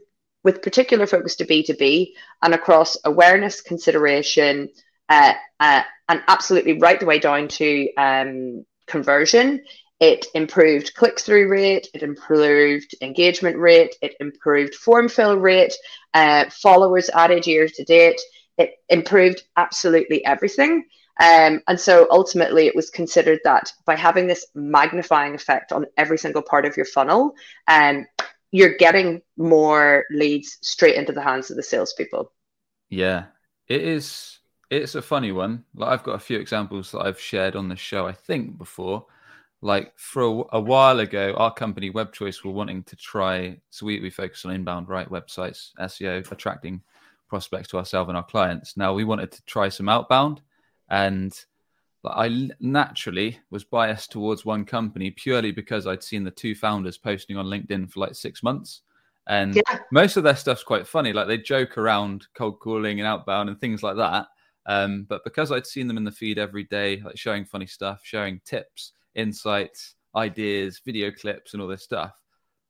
with 0.44 0.62
particular 0.62 1.06
focus 1.06 1.36
to 1.36 1.46
B2B 1.46 2.12
and 2.42 2.52
across 2.52 2.96
awareness, 3.04 3.60
consideration, 3.60 4.68
uh, 5.08 5.34
uh, 5.60 5.82
and 6.08 6.22
absolutely 6.28 6.78
right 6.78 6.98
the 6.98 7.06
way 7.06 7.18
down 7.18 7.48
to 7.48 7.88
um, 7.94 8.66
conversion 8.86 9.64
it 10.02 10.26
improved 10.34 10.96
click 10.96 11.20
through 11.20 11.48
rate, 11.48 11.86
it 11.94 12.02
improved 12.02 12.92
engagement 13.02 13.56
rate, 13.56 13.94
it 14.02 14.16
improved 14.18 14.74
form 14.74 15.08
fill 15.08 15.36
rate, 15.36 15.74
uh, 16.12 16.44
followers 16.50 17.08
added 17.14 17.46
year 17.46 17.68
to 17.68 17.84
date. 17.84 18.20
It 18.58 18.72
improved 18.88 19.44
absolutely 19.56 20.24
everything. 20.24 20.86
Um, 21.20 21.62
and 21.68 21.78
so 21.78 22.08
ultimately, 22.10 22.66
it 22.66 22.74
was 22.74 22.90
considered 22.90 23.38
that 23.44 23.72
by 23.86 23.94
having 23.94 24.26
this 24.26 24.44
magnifying 24.56 25.36
effect 25.36 25.70
on 25.70 25.86
every 25.96 26.18
single 26.18 26.42
part 26.42 26.66
of 26.66 26.76
your 26.76 26.86
funnel, 26.86 27.36
um, 27.68 28.04
you're 28.50 28.76
getting 28.76 29.22
more 29.36 30.04
leads 30.10 30.58
straight 30.62 30.96
into 30.96 31.12
the 31.12 31.22
hands 31.22 31.48
of 31.48 31.56
the 31.56 31.62
salespeople. 31.62 32.32
Yeah, 32.88 33.26
it 33.68 33.82
is. 33.82 34.40
It's 34.68 34.96
a 34.96 35.02
funny 35.02 35.30
one. 35.30 35.64
Like 35.76 35.90
I've 35.90 36.02
got 36.02 36.16
a 36.16 36.18
few 36.18 36.40
examples 36.40 36.90
that 36.90 37.02
I've 37.02 37.20
shared 37.20 37.54
on 37.54 37.68
the 37.68 37.76
show, 37.76 38.04
I 38.04 38.12
think, 38.12 38.58
before 38.58 39.06
like 39.62 39.92
for 39.96 40.22
a, 40.22 40.56
a, 40.56 40.60
while 40.60 40.98
ago, 41.00 41.34
our 41.38 41.54
company 41.54 41.90
WebChoice 41.90 42.44
were 42.44 42.50
wanting 42.50 42.82
to 42.84 42.96
try. 42.96 43.56
So 43.70 43.86
we, 43.86 44.00
we 44.00 44.10
focus 44.10 44.44
on 44.44 44.52
inbound, 44.52 44.88
right? 44.88 45.08
Websites, 45.08 45.70
SEO, 45.78 46.30
attracting 46.30 46.82
prospects 47.28 47.68
to 47.68 47.78
ourselves 47.78 48.08
and 48.08 48.16
our 48.16 48.24
clients. 48.24 48.76
Now 48.76 48.92
we 48.92 49.04
wanted 49.04 49.30
to 49.32 49.42
try 49.44 49.68
some 49.68 49.88
outbound, 49.88 50.42
and 50.90 51.32
I 52.04 52.50
naturally 52.58 53.38
was 53.50 53.62
biased 53.62 54.10
towards 54.10 54.44
one 54.44 54.64
company 54.64 55.12
purely 55.12 55.52
because 55.52 55.86
I'd 55.86 56.02
seen 56.02 56.24
the 56.24 56.30
two 56.32 56.54
founders 56.54 56.98
posting 56.98 57.36
on 57.36 57.46
LinkedIn 57.46 57.90
for 57.90 58.00
like 58.00 58.16
six 58.16 58.42
months, 58.42 58.82
And 59.28 59.54
yeah. 59.54 59.78
most 59.92 60.16
of 60.16 60.24
their 60.24 60.34
stuff's 60.34 60.64
quite 60.64 60.88
funny. 60.88 61.12
Like 61.12 61.28
they 61.28 61.38
joke 61.38 61.78
around 61.78 62.26
cold 62.34 62.58
calling 62.58 62.98
and 62.98 63.06
outbound 63.06 63.48
and 63.48 63.60
things 63.60 63.84
like 63.84 63.96
that. 63.96 64.26
Um, 64.66 65.06
but 65.08 65.22
because 65.24 65.52
I'd 65.52 65.66
seen 65.66 65.86
them 65.86 65.96
in 65.96 66.04
the 66.04 66.10
feed 66.10 66.38
every 66.38 66.64
day, 66.64 67.00
like 67.04 67.16
showing 67.16 67.44
funny 67.44 67.66
stuff, 67.66 68.00
showing 68.02 68.40
tips, 68.44 68.92
insights, 69.14 69.94
ideas, 70.14 70.80
video 70.84 71.10
clips, 71.10 71.52
and 71.52 71.62
all 71.62 71.68
this 71.68 71.82
stuff, 71.82 72.12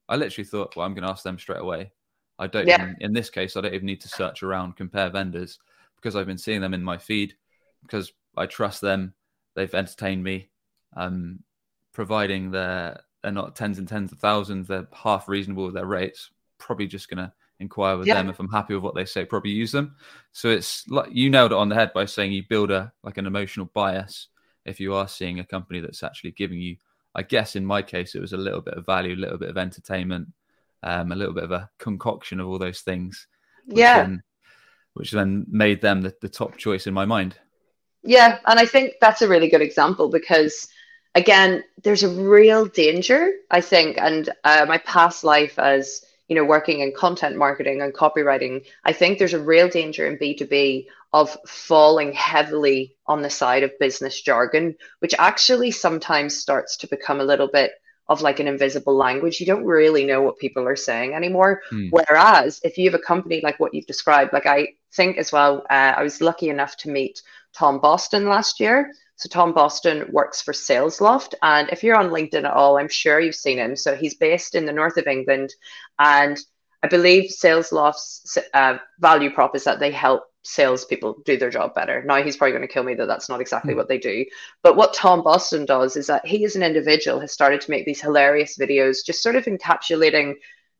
I 0.08 0.16
literally 0.16 0.46
thought, 0.46 0.76
well, 0.76 0.86
I'm 0.86 0.94
going 0.94 1.04
to 1.04 1.10
ask 1.10 1.22
them 1.22 1.38
straight 1.38 1.60
away. 1.60 1.92
I 2.38 2.46
don't, 2.46 2.66
yeah. 2.66 2.82
even, 2.82 2.96
in 3.00 3.12
this 3.12 3.30
case, 3.30 3.56
I 3.56 3.60
don't 3.60 3.74
even 3.74 3.86
need 3.86 4.00
to 4.02 4.08
search 4.08 4.42
around, 4.42 4.76
compare 4.76 5.10
vendors 5.10 5.58
because 5.96 6.16
I've 6.16 6.26
been 6.26 6.38
seeing 6.38 6.60
them 6.60 6.74
in 6.74 6.82
my 6.82 6.98
feed 6.98 7.34
because 7.82 8.12
I 8.36 8.46
trust 8.46 8.80
them. 8.80 9.14
They've 9.54 9.72
entertained 9.74 10.24
me, 10.24 10.48
um, 10.96 11.40
providing 11.92 12.50
they're, 12.50 13.00
they're 13.22 13.32
not 13.32 13.54
tens 13.54 13.78
and 13.78 13.86
tens 13.86 14.12
of 14.12 14.18
thousands, 14.18 14.66
they're 14.66 14.88
half 14.92 15.28
reasonable 15.28 15.66
with 15.66 15.74
their 15.74 15.86
rates. 15.86 16.30
Probably 16.58 16.86
just 16.86 17.08
going 17.08 17.18
to 17.18 17.32
inquire 17.60 17.96
with 17.96 18.06
yeah. 18.06 18.14
them 18.14 18.28
if 18.28 18.40
I'm 18.40 18.48
happy 18.48 18.74
with 18.74 18.82
what 18.82 18.94
they 18.94 19.04
say. 19.04 19.24
Probably 19.24 19.50
use 19.50 19.72
them. 19.72 19.94
So 20.32 20.48
it's 20.48 20.88
like 20.88 21.08
you 21.12 21.30
nailed 21.30 21.52
it 21.52 21.58
on 21.58 21.68
the 21.68 21.74
head 21.74 21.92
by 21.92 22.04
saying 22.04 22.32
you 22.32 22.42
build 22.48 22.70
a 22.70 22.92
like 23.02 23.18
an 23.18 23.26
emotional 23.26 23.66
bias 23.66 24.28
if 24.64 24.80
you 24.80 24.94
are 24.94 25.08
seeing 25.08 25.38
a 25.38 25.44
company 25.44 25.80
that's 25.80 26.02
actually 26.02 26.32
giving 26.32 26.60
you. 26.60 26.76
I 27.14 27.22
guess 27.22 27.56
in 27.56 27.66
my 27.66 27.82
case, 27.82 28.14
it 28.14 28.20
was 28.20 28.32
a 28.32 28.38
little 28.38 28.60
bit 28.60 28.74
of 28.74 28.86
value, 28.86 29.14
a 29.14 29.16
little 29.16 29.38
bit 29.38 29.50
of 29.50 29.58
entertainment, 29.58 30.28
um, 30.82 31.12
a 31.12 31.16
little 31.16 31.34
bit 31.34 31.44
of 31.44 31.52
a 31.52 31.68
concoction 31.78 32.40
of 32.40 32.48
all 32.48 32.58
those 32.58 32.80
things. 32.80 33.26
Yeah. 33.66 34.02
Then, 34.02 34.22
which 34.94 35.10
then 35.10 35.46
made 35.48 35.80
them 35.80 36.02
the, 36.02 36.14
the 36.20 36.28
top 36.28 36.56
choice 36.56 36.86
in 36.86 36.94
my 36.94 37.04
mind. 37.04 37.36
Yeah, 38.02 38.38
and 38.46 38.58
I 38.58 38.66
think 38.66 38.94
that's 39.00 39.22
a 39.22 39.28
really 39.28 39.48
good 39.48 39.62
example 39.62 40.08
because 40.08 40.68
again, 41.14 41.62
there's 41.82 42.02
a 42.02 42.08
real 42.08 42.66
danger, 42.66 43.32
I 43.50 43.60
think, 43.60 43.98
and 43.98 44.28
uh, 44.44 44.64
my 44.66 44.78
past 44.78 45.22
life 45.22 45.58
as 45.58 46.04
you 46.32 46.36
know, 46.36 46.44
working 46.44 46.80
in 46.80 46.94
content 46.96 47.36
marketing 47.36 47.82
and 47.82 47.92
copywriting, 47.92 48.64
I 48.86 48.94
think 48.94 49.18
there's 49.18 49.34
a 49.34 49.42
real 49.42 49.68
danger 49.68 50.06
in 50.06 50.16
B2B 50.16 50.86
of 51.12 51.36
falling 51.46 52.12
heavily 52.12 52.96
on 53.06 53.22
the 53.22 53.30
side 53.30 53.62
of 53.62 53.78
business 53.78 54.20
jargon, 54.20 54.74
which 55.00 55.14
actually 55.18 55.70
sometimes 55.70 56.36
starts 56.36 56.76
to 56.78 56.86
become 56.86 57.20
a 57.20 57.24
little 57.24 57.48
bit 57.48 57.72
of 58.08 58.22
like 58.22 58.40
an 58.40 58.48
invisible 58.48 58.96
language. 58.96 59.38
You 59.38 59.46
don't 59.46 59.64
really 59.64 60.04
know 60.04 60.22
what 60.22 60.38
people 60.38 60.66
are 60.66 60.76
saying 60.76 61.14
anymore. 61.14 61.62
Mm. 61.70 61.90
Whereas 61.90 62.60
if 62.64 62.78
you 62.78 62.90
have 62.90 62.98
a 62.98 63.02
company 63.02 63.40
like 63.42 63.60
what 63.60 63.74
you've 63.74 63.86
described, 63.86 64.32
like 64.32 64.46
I 64.46 64.68
think 64.94 65.18
as 65.18 65.32
well, 65.32 65.64
uh, 65.70 65.94
I 65.96 66.02
was 66.02 66.20
lucky 66.20 66.48
enough 66.48 66.76
to 66.78 66.90
meet 66.90 67.22
Tom 67.52 67.80
Boston 67.80 68.28
last 68.28 68.60
year. 68.60 68.92
So 69.16 69.28
Tom 69.28 69.52
Boston 69.52 70.06
works 70.10 70.42
for 70.42 70.52
Salesloft, 70.52 71.34
and 71.42 71.68
if 71.68 71.84
you're 71.84 71.96
on 71.96 72.10
LinkedIn 72.10 72.44
at 72.44 72.46
all, 72.46 72.76
I'm 72.76 72.88
sure 72.88 73.20
you've 73.20 73.36
seen 73.36 73.58
him. 73.58 73.76
So 73.76 73.94
he's 73.94 74.14
based 74.14 74.56
in 74.56 74.66
the 74.66 74.72
north 74.72 74.96
of 74.96 75.06
England, 75.06 75.54
and 75.98 76.36
I 76.82 76.88
believe 76.88 77.30
Salesloft's 77.30 78.36
uh, 78.52 78.78
value 78.98 79.30
prop 79.30 79.54
is 79.54 79.62
that 79.64 79.78
they 79.78 79.92
help 79.92 80.24
salespeople 80.42 81.22
do 81.24 81.36
their 81.36 81.50
job 81.50 81.74
better. 81.74 82.02
Now 82.04 82.22
he's 82.22 82.36
probably 82.36 82.52
going 82.52 82.66
to 82.66 82.72
kill 82.72 82.82
me 82.82 82.94
that 82.94 83.06
that's 83.06 83.28
not 83.28 83.40
exactly 83.40 83.74
mm. 83.74 83.76
what 83.76 83.88
they 83.88 83.98
do. 83.98 84.24
But 84.62 84.76
what 84.76 84.94
Tom 84.94 85.22
Boston 85.22 85.64
does 85.64 85.96
is 85.96 86.08
that 86.08 86.26
he, 86.26 86.44
as 86.44 86.56
an 86.56 86.62
individual, 86.62 87.20
has 87.20 87.32
started 87.32 87.60
to 87.62 87.70
make 87.70 87.86
these 87.86 88.00
hilarious 88.00 88.58
videos, 88.58 89.04
just 89.04 89.22
sort 89.22 89.36
of 89.36 89.44
encapsulating 89.44 90.34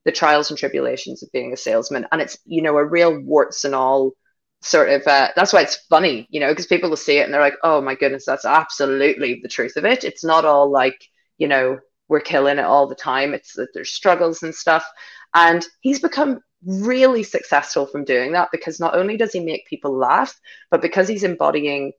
the 0.04 0.12
trials 0.12 0.50
and 0.50 0.59
tribulations 0.59 1.23
of 1.23 1.31
being 1.33 1.52
a 1.52 1.57
salesman, 1.57 2.07
and 2.11 2.21
it's 2.21 2.38
you 2.45 2.62
know 2.62 2.76
a 2.76 2.85
real 2.85 3.21
warts 3.21 3.64
and 3.64 3.75
all 3.75 4.14
sort 4.62 4.88
of 4.88 5.07
uh, 5.07 5.28
that's 5.35 5.52
why 5.52 5.61
it's 5.61 5.85
funny 5.90 6.26
you 6.31 6.38
know 6.38 6.49
because 6.49 6.66
people 6.66 6.88
will 6.88 6.97
see 6.97 7.19
it 7.19 7.25
and 7.25 7.35
they're 7.35 7.40
like 7.40 7.57
oh 7.64 7.81
my 7.81 7.97
goodness 7.97 8.25
that's 8.25 8.45
absolutely 8.45 9.40
the 9.42 9.49
truth 9.49 9.76
of 9.76 9.85
it 9.85 10.04
it's 10.04 10.23
not 10.23 10.45
all 10.45 10.71
like 10.71 11.09
you 11.37 11.49
know 11.49 11.78
we're 12.09 12.21
killing 12.21 12.59
it 12.59 12.64
all 12.64 12.87
the 12.87 12.95
time 12.95 13.35
it's 13.35 13.54
that 13.54 13.69
there's 13.75 13.90
struggles 13.90 14.45
and 14.45 14.54
stuff 14.54 14.87
and 15.35 15.66
he's 15.81 15.99
become 15.99 16.40
really 16.64 17.23
successful 17.23 17.87
from 17.87 18.04
doing 18.04 18.33
that 18.33 18.49
because 18.52 18.78
not 18.78 18.95
only 18.97 19.16
does 19.16 19.33
he 19.33 19.40
make 19.40 19.66
people 19.66 19.97
laugh 19.97 20.38
but 20.71 20.83
because 20.83 21.09
he's 21.09 21.25
embodying 21.25 21.92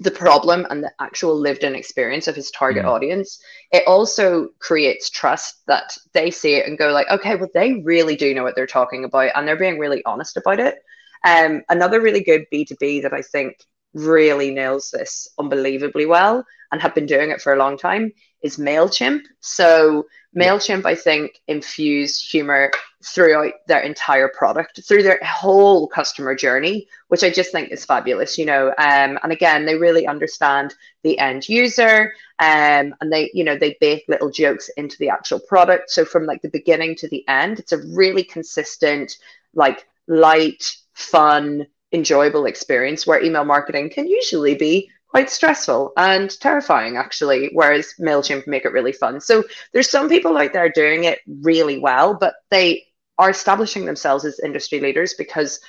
the 0.00 0.10
problem 0.10 0.64
and 0.70 0.84
the 0.84 0.92
actual 1.00 1.36
lived 1.36 1.64
in 1.64 1.74
experience 1.74 2.28
of 2.28 2.36
his 2.36 2.52
target 2.52 2.84
mm. 2.84 2.88
audience 2.88 3.40
it 3.72 3.82
also 3.86 4.48
creates 4.60 5.10
trust 5.10 5.56
that 5.66 5.96
they 6.12 6.30
see 6.30 6.54
it 6.54 6.66
and 6.66 6.78
go 6.78 6.92
like 6.92 7.08
okay 7.10 7.34
well 7.34 7.48
they 7.54 7.82
really 7.84 8.14
do 8.14 8.32
know 8.32 8.44
what 8.44 8.54
they're 8.54 8.66
talking 8.66 9.04
about 9.04 9.32
and 9.34 9.48
they're 9.48 9.56
being 9.56 9.78
really 9.78 10.04
honest 10.04 10.36
about 10.36 10.60
it 10.60 10.76
um, 11.24 11.62
another 11.68 12.00
really 12.00 12.22
good 12.22 12.46
B2B 12.52 13.02
that 13.02 13.12
I 13.12 13.22
think 13.22 13.56
really 13.94 14.50
nails 14.50 14.90
this 14.90 15.28
unbelievably 15.38 16.06
well 16.06 16.44
and 16.70 16.80
have 16.80 16.94
been 16.94 17.06
doing 17.06 17.30
it 17.30 17.40
for 17.40 17.52
a 17.52 17.58
long 17.58 17.78
time 17.78 18.12
is 18.42 18.58
MailChimp. 18.58 19.22
So 19.40 20.04
MailChimp, 20.38 20.86
I 20.86 20.94
think, 20.94 21.40
infused 21.48 22.30
humor 22.30 22.70
throughout 23.04 23.52
their 23.66 23.80
entire 23.80 24.28
product, 24.28 24.80
through 24.86 25.02
their 25.02 25.20
whole 25.22 25.86
customer 25.86 26.34
journey, 26.34 26.88
which 27.08 27.22
I 27.22 27.30
just 27.30 27.52
think 27.52 27.70
is 27.70 27.84
fabulous, 27.84 28.38
you 28.38 28.44
know. 28.44 28.68
Um, 28.68 29.18
and 29.22 29.32
again, 29.32 29.66
they 29.66 29.76
really 29.76 30.06
understand 30.06 30.74
the 31.02 31.18
end 31.18 31.48
user 31.48 32.12
um, 32.38 32.94
and 33.00 33.12
they, 33.12 33.30
you 33.34 33.44
know, 33.44 33.56
they 33.56 33.76
bake 33.80 34.04
little 34.08 34.30
jokes 34.30 34.68
into 34.76 34.96
the 34.98 35.08
actual 35.08 35.40
product. 35.40 35.90
So 35.90 36.04
from 36.04 36.24
like 36.26 36.42
the 36.42 36.50
beginning 36.50 36.96
to 36.96 37.08
the 37.08 37.26
end, 37.28 37.58
it's 37.58 37.72
a 37.72 37.78
really 37.78 38.24
consistent, 38.24 39.16
like 39.54 39.86
light, 40.06 40.76
fun, 40.94 41.66
enjoyable 41.92 42.46
experience 42.46 43.06
where 43.06 43.22
email 43.22 43.44
marketing 43.44 43.90
can 43.90 44.06
usually 44.06 44.54
be 44.54 44.90
quite 45.08 45.30
stressful 45.30 45.92
and 45.96 46.38
terrifying 46.40 46.96
actually 46.96 47.50
whereas 47.52 47.94
mailchimp 47.98 48.46
make 48.46 48.64
it 48.64 48.72
really 48.72 48.92
fun 48.92 49.20
so 49.20 49.42
there's 49.72 49.90
some 49.90 50.08
people 50.08 50.36
out 50.36 50.52
there 50.52 50.68
doing 50.68 51.04
it 51.04 51.20
really 51.42 51.78
well 51.78 52.14
but 52.14 52.34
they 52.50 52.84
are 53.18 53.30
establishing 53.30 53.84
themselves 53.84 54.24
as 54.24 54.40
industry 54.40 54.80
leaders 54.80 55.14
because 55.14 55.60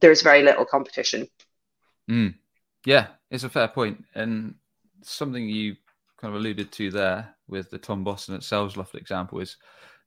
there's 0.00 0.22
very 0.22 0.42
little 0.42 0.64
competition 0.64 1.26
mm. 2.10 2.34
yeah 2.84 3.06
it's 3.30 3.44
a 3.44 3.48
fair 3.48 3.68
point 3.68 4.04
and 4.14 4.54
something 5.02 5.48
you 5.48 5.76
kind 6.20 6.34
of 6.34 6.40
alluded 6.40 6.72
to 6.72 6.90
there 6.90 7.34
with 7.46 7.70
the 7.70 7.78
tom 7.78 8.02
boston 8.02 8.34
at 8.34 8.40
salesloft 8.40 8.94
example 8.94 9.38
is 9.38 9.56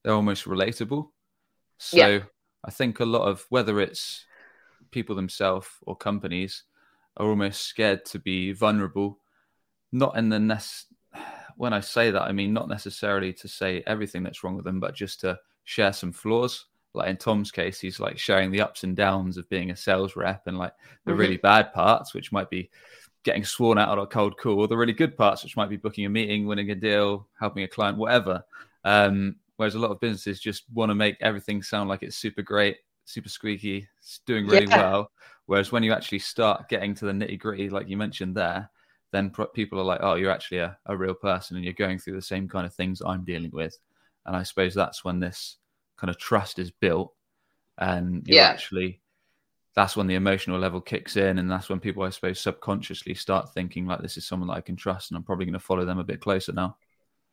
they're 0.03 0.13
almost 0.13 0.45
relatable 0.45 1.07
so 1.77 1.97
yeah. 1.97 2.19
i 2.65 2.71
think 2.71 2.99
a 2.99 3.05
lot 3.05 3.27
of 3.27 3.45
whether 3.49 3.79
it's 3.79 4.25
people 4.91 5.15
themselves 5.15 5.67
or 5.83 5.95
companies 5.95 6.63
are 7.17 7.27
almost 7.27 7.63
scared 7.63 8.05
to 8.05 8.19
be 8.19 8.53
vulnerable. 8.53 9.19
Not 9.91 10.17
in 10.17 10.29
the 10.29 10.39
nest. 10.39 10.87
When 11.57 11.73
I 11.73 11.81
say 11.81 12.11
that, 12.11 12.23
I 12.23 12.31
mean 12.31 12.53
not 12.53 12.69
necessarily 12.69 13.33
to 13.33 13.47
say 13.47 13.83
everything 13.85 14.23
that's 14.23 14.43
wrong 14.43 14.55
with 14.55 14.65
them, 14.65 14.79
but 14.79 14.95
just 14.95 15.21
to 15.21 15.39
share 15.65 15.93
some 15.93 16.11
flaws. 16.11 16.65
Like 16.93 17.09
in 17.09 17.17
Tom's 17.17 17.51
case, 17.51 17.79
he's 17.79 17.99
like 17.99 18.17
sharing 18.17 18.51
the 18.51 18.61
ups 18.61 18.83
and 18.83 18.95
downs 18.95 19.37
of 19.37 19.49
being 19.49 19.71
a 19.71 19.75
sales 19.75 20.15
rep 20.15 20.47
and 20.47 20.57
like 20.57 20.73
the 21.05 21.11
mm-hmm. 21.11 21.19
really 21.19 21.37
bad 21.37 21.73
parts, 21.73 22.13
which 22.13 22.31
might 22.31 22.49
be 22.49 22.69
getting 23.23 23.45
sworn 23.45 23.77
out 23.77 23.89
on 23.89 23.99
a 23.99 24.07
cold 24.07 24.37
call, 24.37 24.59
or 24.59 24.67
the 24.67 24.75
really 24.75 24.93
good 24.93 25.15
parts, 25.15 25.43
which 25.43 25.55
might 25.55 25.69
be 25.69 25.77
booking 25.77 26.05
a 26.05 26.09
meeting, 26.09 26.47
winning 26.47 26.71
a 26.71 26.75
deal, 26.75 27.27
helping 27.39 27.63
a 27.63 27.67
client, 27.67 27.97
whatever. 27.97 28.43
Um, 28.83 29.35
whereas 29.57 29.75
a 29.75 29.79
lot 29.79 29.91
of 29.91 29.99
businesses 29.99 30.39
just 30.39 30.63
want 30.73 30.89
to 30.89 30.95
make 30.95 31.17
everything 31.21 31.61
sound 31.61 31.87
like 31.87 32.01
it's 32.01 32.17
super 32.17 32.41
great 32.41 32.77
super 33.05 33.29
squeaky, 33.29 33.87
it's 33.99 34.21
doing 34.25 34.47
really 34.47 34.67
yeah. 34.67 34.77
well. 34.77 35.11
Whereas 35.45 35.71
when 35.71 35.83
you 35.83 35.93
actually 35.93 36.19
start 36.19 36.69
getting 36.69 36.93
to 36.95 37.05
the 37.05 37.11
nitty 37.11 37.39
gritty, 37.39 37.69
like 37.69 37.89
you 37.89 37.97
mentioned 37.97 38.35
there, 38.35 38.69
then 39.11 39.29
pro- 39.29 39.47
people 39.47 39.79
are 39.79 39.83
like, 39.83 39.99
oh, 40.01 40.15
you're 40.15 40.31
actually 40.31 40.59
a, 40.59 40.77
a 40.85 40.95
real 40.95 41.13
person 41.13 41.57
and 41.57 41.65
you're 41.65 41.73
going 41.73 41.99
through 41.99 42.15
the 42.15 42.21
same 42.21 42.47
kind 42.47 42.65
of 42.65 42.73
things 42.73 43.01
I'm 43.01 43.25
dealing 43.25 43.51
with. 43.51 43.77
And 44.25 44.35
I 44.35 44.43
suppose 44.43 44.73
that's 44.73 45.03
when 45.03 45.19
this 45.19 45.57
kind 45.97 46.09
of 46.09 46.17
trust 46.17 46.57
is 46.59 46.71
built 46.71 47.13
and 47.77 48.27
you 48.27 48.35
yeah. 48.35 48.47
actually 48.47 48.99
that's 49.75 49.95
when 49.95 50.07
the 50.07 50.15
emotional 50.15 50.59
level 50.59 50.81
kicks 50.81 51.15
in 51.15 51.37
and 51.37 51.49
that's 51.49 51.69
when 51.69 51.79
people 51.79 52.03
i 52.03 52.09
suppose 52.09 52.39
subconsciously 52.39 53.13
start 53.13 53.53
thinking 53.53 53.85
like 53.85 54.01
this 54.01 54.17
is 54.17 54.25
someone 54.25 54.47
that 54.47 54.55
i 54.55 54.61
can 54.61 54.75
trust 54.75 55.11
and 55.11 55.17
i'm 55.17 55.23
probably 55.23 55.45
going 55.45 55.53
to 55.53 55.59
follow 55.59 55.85
them 55.85 55.99
a 55.99 56.03
bit 56.03 56.19
closer 56.19 56.51
now 56.53 56.75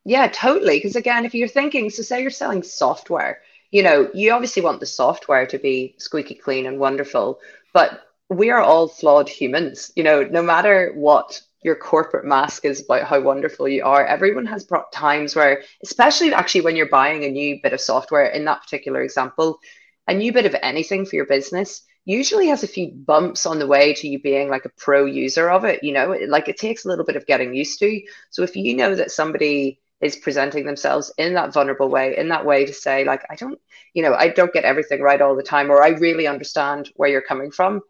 yeah 0.04 0.28
totally 0.28 0.78
because 0.78 0.96
again 0.96 1.24
if 1.24 1.34
you're 1.34 1.48
thinking 1.48 1.88
so 1.90 2.02
say 2.02 2.20
you're 2.20 2.30
selling 2.30 2.62
software 2.62 3.40
you 3.70 3.82
know, 3.82 4.10
you 4.14 4.32
obviously 4.32 4.62
want 4.62 4.80
the 4.80 4.86
software 4.86 5.46
to 5.46 5.58
be 5.58 5.94
squeaky 5.98 6.34
clean 6.34 6.66
and 6.66 6.78
wonderful, 6.78 7.40
but 7.72 8.02
we 8.30 8.50
are 8.50 8.60
all 8.60 8.88
flawed 8.88 9.28
humans. 9.28 9.92
You 9.96 10.04
know, 10.04 10.22
no 10.22 10.42
matter 10.42 10.92
what 10.94 11.40
your 11.62 11.74
corporate 11.74 12.24
mask 12.24 12.64
is 12.64 12.84
about 12.84 13.04
how 13.04 13.20
wonderful 13.20 13.68
you 13.68 13.84
are, 13.84 14.06
everyone 14.06 14.46
has 14.46 14.64
brought 14.64 14.92
times 14.92 15.34
where, 15.34 15.62
especially 15.82 16.32
actually 16.32 16.60
when 16.62 16.76
you're 16.76 16.88
buying 16.88 17.24
a 17.24 17.30
new 17.30 17.58
bit 17.62 17.72
of 17.72 17.80
software, 17.80 18.26
in 18.26 18.44
that 18.44 18.62
particular 18.62 19.02
example, 19.02 19.58
a 20.06 20.14
new 20.14 20.32
bit 20.32 20.46
of 20.46 20.56
anything 20.62 21.04
for 21.04 21.16
your 21.16 21.26
business 21.26 21.82
usually 22.04 22.46
has 22.46 22.62
a 22.62 22.68
few 22.68 22.90
bumps 22.90 23.44
on 23.44 23.58
the 23.58 23.66
way 23.66 23.92
to 23.92 24.08
you 24.08 24.18
being 24.18 24.48
like 24.48 24.64
a 24.64 24.70
pro 24.78 25.04
user 25.04 25.50
of 25.50 25.64
it. 25.64 25.84
You 25.84 25.92
know, 25.92 26.16
like 26.26 26.48
it 26.48 26.56
takes 26.56 26.84
a 26.84 26.88
little 26.88 27.04
bit 27.04 27.16
of 27.16 27.26
getting 27.26 27.54
used 27.54 27.78
to. 27.80 28.00
So 28.30 28.42
if 28.42 28.56
you 28.56 28.74
know 28.74 28.94
that 28.94 29.10
somebody 29.10 29.78
is 30.00 30.16
presenting 30.16 30.64
themselves 30.64 31.12
in 31.18 31.34
that 31.34 31.52
vulnerable 31.52 31.88
way, 31.88 32.16
in 32.16 32.28
that 32.28 32.46
way 32.46 32.64
to 32.64 32.72
say, 32.72 33.04
like, 33.04 33.22
I 33.30 33.34
don't, 33.34 33.58
you 33.94 34.02
know, 34.02 34.14
I 34.14 34.28
don't 34.28 34.52
get 34.52 34.64
everything 34.64 35.02
right 35.02 35.20
all 35.20 35.34
the 35.34 35.42
time, 35.42 35.70
or 35.70 35.82
I 35.82 35.88
really 35.88 36.26
understand 36.26 36.90
where 36.94 37.08
you're 37.08 37.20
coming 37.20 37.50
from. 37.50 37.80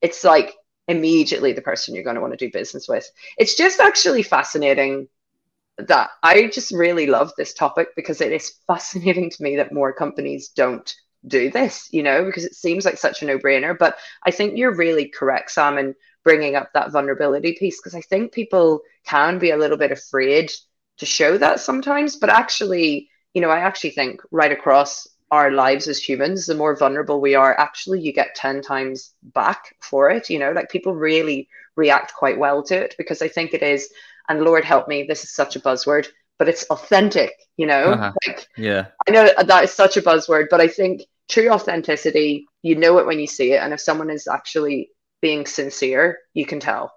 It's 0.00 0.24
like 0.24 0.54
immediately 0.86 1.52
the 1.52 1.60
person 1.60 1.94
you're 1.94 2.04
going 2.04 2.16
to 2.16 2.22
want 2.22 2.32
to 2.32 2.44
do 2.44 2.50
business 2.50 2.88
with. 2.88 3.06
It's 3.36 3.54
just 3.54 3.80
actually 3.80 4.22
fascinating 4.22 5.08
that 5.76 6.10
I 6.22 6.48
just 6.48 6.72
really 6.72 7.06
love 7.06 7.32
this 7.36 7.54
topic 7.54 7.88
because 7.94 8.20
it 8.20 8.32
is 8.32 8.54
fascinating 8.66 9.30
to 9.30 9.42
me 9.42 9.56
that 9.56 9.72
more 9.72 9.92
companies 9.92 10.48
don't 10.48 10.92
do 11.26 11.50
this, 11.50 11.88
you 11.92 12.02
know, 12.02 12.24
because 12.24 12.44
it 12.44 12.54
seems 12.54 12.84
like 12.84 12.96
such 12.96 13.22
a 13.22 13.26
no 13.26 13.38
brainer. 13.38 13.76
But 13.78 13.96
I 14.24 14.30
think 14.30 14.56
you're 14.56 14.74
really 14.74 15.08
correct, 15.08 15.50
Sam, 15.50 15.76
in 15.76 15.94
bringing 16.24 16.56
up 16.56 16.70
that 16.72 16.92
vulnerability 16.92 17.56
piece, 17.58 17.78
because 17.78 17.94
I 17.94 18.00
think 18.00 18.32
people 18.32 18.80
can 19.06 19.38
be 19.38 19.50
a 19.50 19.56
little 19.56 19.76
bit 19.76 19.92
afraid 19.92 20.50
to 20.98 21.06
show 21.06 21.38
that 21.38 21.60
sometimes. 21.60 22.16
But 22.16 22.30
actually, 22.30 23.08
you 23.34 23.40
know, 23.40 23.50
I 23.50 23.60
actually 23.60 23.90
think 23.90 24.20
right 24.30 24.52
across 24.52 25.06
our 25.30 25.50
lives 25.50 25.88
as 25.88 26.02
humans, 26.02 26.46
the 26.46 26.54
more 26.54 26.76
vulnerable 26.76 27.20
we 27.20 27.34
are, 27.34 27.58
actually, 27.58 28.00
you 28.00 28.12
get 28.12 28.34
10 28.34 28.62
times 28.62 29.14
back 29.22 29.76
for 29.80 30.10
it. 30.10 30.30
You 30.30 30.38
know, 30.38 30.52
like 30.52 30.70
people 30.70 30.94
really 30.94 31.48
react 31.76 32.14
quite 32.14 32.38
well 32.38 32.62
to 32.64 32.76
it 32.76 32.94
because 32.98 33.22
I 33.22 33.28
think 33.28 33.54
it 33.54 33.62
is, 33.62 33.92
and 34.28 34.42
Lord 34.42 34.64
help 34.64 34.88
me, 34.88 35.04
this 35.04 35.24
is 35.24 35.34
such 35.34 35.54
a 35.54 35.60
buzzword, 35.60 36.08
but 36.38 36.48
it's 36.48 36.64
authentic, 36.70 37.32
you 37.56 37.66
know? 37.66 37.92
Uh-huh. 37.92 38.12
Like, 38.26 38.48
yeah. 38.56 38.86
I 39.06 39.10
know 39.10 39.28
that 39.38 39.64
is 39.64 39.72
such 39.72 39.96
a 39.96 40.02
buzzword, 40.02 40.46
but 40.50 40.60
I 40.60 40.68
think 40.68 41.02
true 41.28 41.50
authenticity, 41.50 42.46
you 42.62 42.74
know 42.74 42.98
it 42.98 43.06
when 43.06 43.20
you 43.20 43.26
see 43.26 43.52
it. 43.52 43.62
And 43.62 43.72
if 43.72 43.80
someone 43.80 44.10
is 44.10 44.26
actually 44.26 44.90
being 45.20 45.46
sincere, 45.46 46.18
you 46.34 46.46
can 46.46 46.60
tell. 46.60 46.94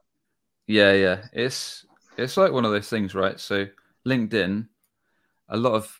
Yeah, 0.67 0.93
yeah. 0.93 1.25
It's 1.34 1.86
it's 2.17 2.38
like 2.38 2.51
one 2.51 2.65
of 2.65 2.72
those 2.72 2.89
things, 2.89 3.15
right? 3.15 3.39
So 3.39 3.67
LinkedIn, 4.08 4.67
a 5.50 5.58
lot 5.58 5.74
of 5.74 6.00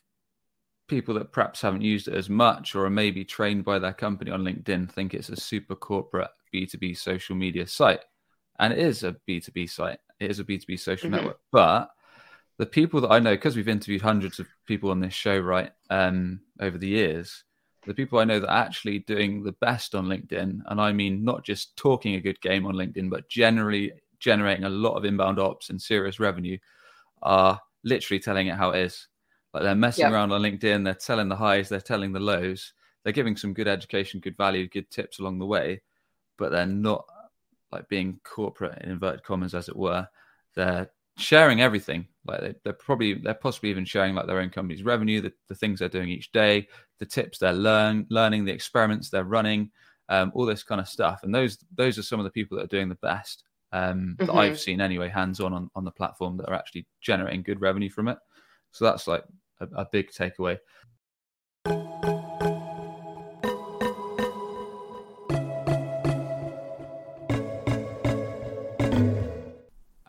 people 0.88 1.14
that 1.14 1.32
perhaps 1.32 1.62
haven't 1.62 1.82
used 1.82 2.08
it 2.08 2.14
as 2.14 2.28
much 2.28 2.74
or 2.74 2.84
are 2.84 2.90
maybe 2.90 3.24
trained 3.24 3.64
by 3.64 3.78
their 3.78 3.92
company 3.92 4.30
on 4.30 4.42
LinkedIn 4.42 4.90
think 4.90 5.14
it's 5.14 5.28
a 5.28 5.36
super 5.36 5.74
corporate 5.74 6.28
B2B 6.54 6.96
social 6.96 7.34
media 7.34 7.66
site. 7.66 8.00
And 8.58 8.72
it 8.72 8.78
is 8.78 9.02
a 9.02 9.16
B2B 9.28 9.70
site. 9.70 9.98
It 10.20 10.30
is 10.30 10.38
a 10.38 10.44
B2B 10.44 10.78
social 10.78 11.08
mm-hmm. 11.08 11.16
network. 11.16 11.40
But 11.50 11.90
the 12.58 12.66
people 12.66 13.00
that 13.00 13.10
I 13.10 13.18
know, 13.18 13.34
because 13.34 13.56
we've 13.56 13.68
interviewed 13.68 14.02
hundreds 14.02 14.38
of 14.38 14.46
people 14.66 14.90
on 14.90 15.00
this 15.00 15.14
show, 15.14 15.38
right, 15.38 15.72
um, 15.90 16.40
over 16.60 16.78
the 16.78 16.88
years, 16.88 17.44
the 17.86 17.94
people 17.94 18.18
I 18.18 18.24
know 18.24 18.38
that 18.38 18.50
are 18.50 18.64
actually 18.64 19.00
doing 19.00 19.42
the 19.42 19.52
best 19.52 19.94
on 19.94 20.06
LinkedIn, 20.06 20.60
and 20.66 20.80
I 20.80 20.92
mean 20.92 21.24
not 21.24 21.44
just 21.44 21.76
talking 21.76 22.14
a 22.14 22.20
good 22.20 22.40
game 22.40 22.66
on 22.66 22.74
LinkedIn, 22.74 23.10
but 23.10 23.28
generally 23.28 23.92
generating 24.20 24.64
a 24.64 24.70
lot 24.70 24.94
of 24.94 25.04
inbound 25.04 25.40
ops 25.40 25.70
and 25.70 25.80
serious 25.80 26.20
revenue, 26.20 26.58
are 27.22 27.60
literally 27.84 28.20
telling 28.20 28.48
it 28.48 28.56
how 28.56 28.70
it 28.70 28.80
is. 28.80 29.08
Like 29.52 29.64
they're 29.64 29.74
messing 29.74 30.04
yep. 30.04 30.12
around 30.12 30.32
on 30.32 30.42
LinkedIn, 30.42 30.84
they're 30.84 30.94
telling 30.94 31.28
the 31.28 31.36
highs, 31.36 31.68
they're 31.68 31.80
telling 31.80 32.12
the 32.12 32.20
lows, 32.20 32.72
they're 33.04 33.12
giving 33.12 33.36
some 33.36 33.52
good 33.52 33.68
education, 33.68 34.20
good 34.20 34.36
value, 34.36 34.68
good 34.68 34.90
tips 34.90 35.18
along 35.18 35.38
the 35.38 35.46
way, 35.46 35.82
but 36.38 36.50
they're 36.50 36.66
not 36.66 37.04
like 37.70 37.88
being 37.88 38.20
corporate 38.24 38.82
in 38.82 38.90
inverted 38.90 39.24
commas, 39.24 39.54
as 39.54 39.68
it 39.68 39.76
were. 39.76 40.08
They're 40.54 40.90
sharing 41.16 41.60
everything. 41.60 42.06
Like 42.26 42.40
they, 42.40 42.54
they're 42.64 42.72
probably 42.72 43.14
they're 43.14 43.34
possibly 43.34 43.70
even 43.70 43.84
sharing 43.84 44.14
like 44.14 44.26
their 44.26 44.40
own 44.40 44.50
company's 44.50 44.84
revenue, 44.84 45.20
the, 45.20 45.32
the 45.48 45.54
things 45.54 45.80
they're 45.80 45.88
doing 45.88 46.08
each 46.08 46.32
day, 46.32 46.68
the 46.98 47.06
tips 47.06 47.38
they're 47.38 47.52
learn 47.52 48.06
learning, 48.10 48.44
the 48.44 48.52
experiments 48.52 49.10
they're 49.10 49.24
running, 49.24 49.70
um, 50.08 50.30
all 50.34 50.46
this 50.46 50.62
kind 50.62 50.80
of 50.80 50.88
stuff. 50.88 51.20
And 51.24 51.34
those 51.34 51.58
those 51.74 51.98
are 51.98 52.02
some 52.02 52.20
of 52.20 52.24
the 52.24 52.30
people 52.30 52.56
that 52.56 52.64
are 52.64 52.68
doing 52.68 52.88
the 52.88 52.94
best 52.96 53.44
um, 53.72 54.16
that 54.18 54.28
mm-hmm. 54.28 54.38
I've 54.38 54.60
seen 54.60 54.80
anyway, 54.80 55.08
hands 55.08 55.40
on 55.40 55.52
on 55.52 55.70
on 55.74 55.84
the 55.84 55.90
platform 55.90 56.36
that 56.38 56.48
are 56.48 56.54
actually 56.54 56.86
generating 57.00 57.42
good 57.42 57.60
revenue 57.60 57.90
from 57.90 58.08
it. 58.08 58.18
So 58.70 58.84
that's 58.84 59.06
like 59.06 59.24
a, 59.60 59.68
a 59.76 59.88
big 59.90 60.10
takeaway. 60.10 60.58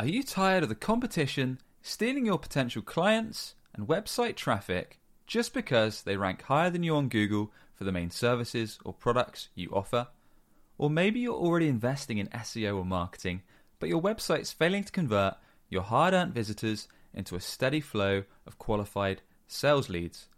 Are 0.03 0.07
you 0.07 0.21
tired 0.21 0.63
of 0.63 0.69
the 0.69 0.75
competition 0.75 1.61
stealing 1.81 2.25
your 2.25 2.37
potential 2.37 2.81
clients 2.81 3.55
and 3.73 3.87
website 3.87 4.35
traffic 4.35 4.99
just 5.27 5.53
because 5.53 6.01
they 6.01 6.17
rank 6.17 6.41
higher 6.41 6.69
than 6.69 6.83
you 6.83 6.95
on 6.97 7.07
Google 7.07 7.53
for 7.73 7.85
the 7.85 7.91
main 7.93 8.09
services 8.09 8.79
or 8.83 8.93
products 8.93 9.47
you 9.55 9.69
offer? 9.71 10.07
Or 10.77 10.89
maybe 10.89 11.21
you're 11.21 11.33
already 11.33 11.69
investing 11.69 12.17
in 12.17 12.27
SEO 12.27 12.79
or 12.79 12.85
marketing, 12.85 13.43
but 13.83 13.89
your 13.89 14.01
website's 14.01 14.53
failing 14.53 14.85
to 14.85 14.93
convert 14.93 15.33
your 15.67 15.81
hard 15.81 16.13
earned 16.13 16.33
visitors 16.33 16.87
into 17.13 17.35
a 17.35 17.41
steady 17.41 17.81
flow 17.81 18.23
of 18.47 18.57
qualified 18.57 19.21
sales 19.45 19.89
leads. 19.89 20.29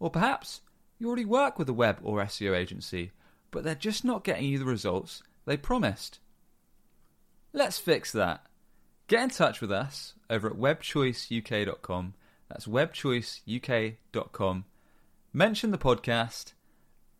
Or 0.00 0.08
perhaps 0.08 0.62
you 0.98 1.06
already 1.06 1.26
work 1.26 1.58
with 1.58 1.68
a 1.68 1.74
web 1.74 1.98
or 2.02 2.24
SEO 2.24 2.56
agency, 2.56 3.12
but 3.50 3.62
they're 3.62 3.74
just 3.74 4.06
not 4.06 4.24
getting 4.24 4.46
you 4.46 4.58
the 4.58 4.64
results 4.64 5.22
they 5.44 5.58
promised. 5.58 6.18
Let's 7.52 7.78
fix 7.78 8.10
that. 8.12 8.46
Get 9.06 9.22
in 9.22 9.28
touch 9.28 9.60
with 9.60 9.70
us 9.70 10.14
over 10.30 10.48
at 10.48 10.56
webchoiceuk.com. 10.56 12.14
That's 12.48 12.66
webchoiceuk.com. 12.66 14.64
Mention 15.34 15.70
the 15.72 15.76
podcast 15.76 16.54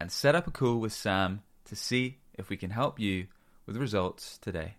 and 0.01 0.11
set 0.11 0.35
up 0.35 0.47
a 0.47 0.51
call 0.51 0.79
with 0.79 0.95
Sam 0.95 1.43
to 1.67 1.77
see 1.77 2.21
if 2.33 2.49
we 2.49 2.57
can 2.57 2.71
help 2.71 2.99
you 2.99 3.27
with 3.67 3.77
results 3.77 4.39
today. 4.39 4.77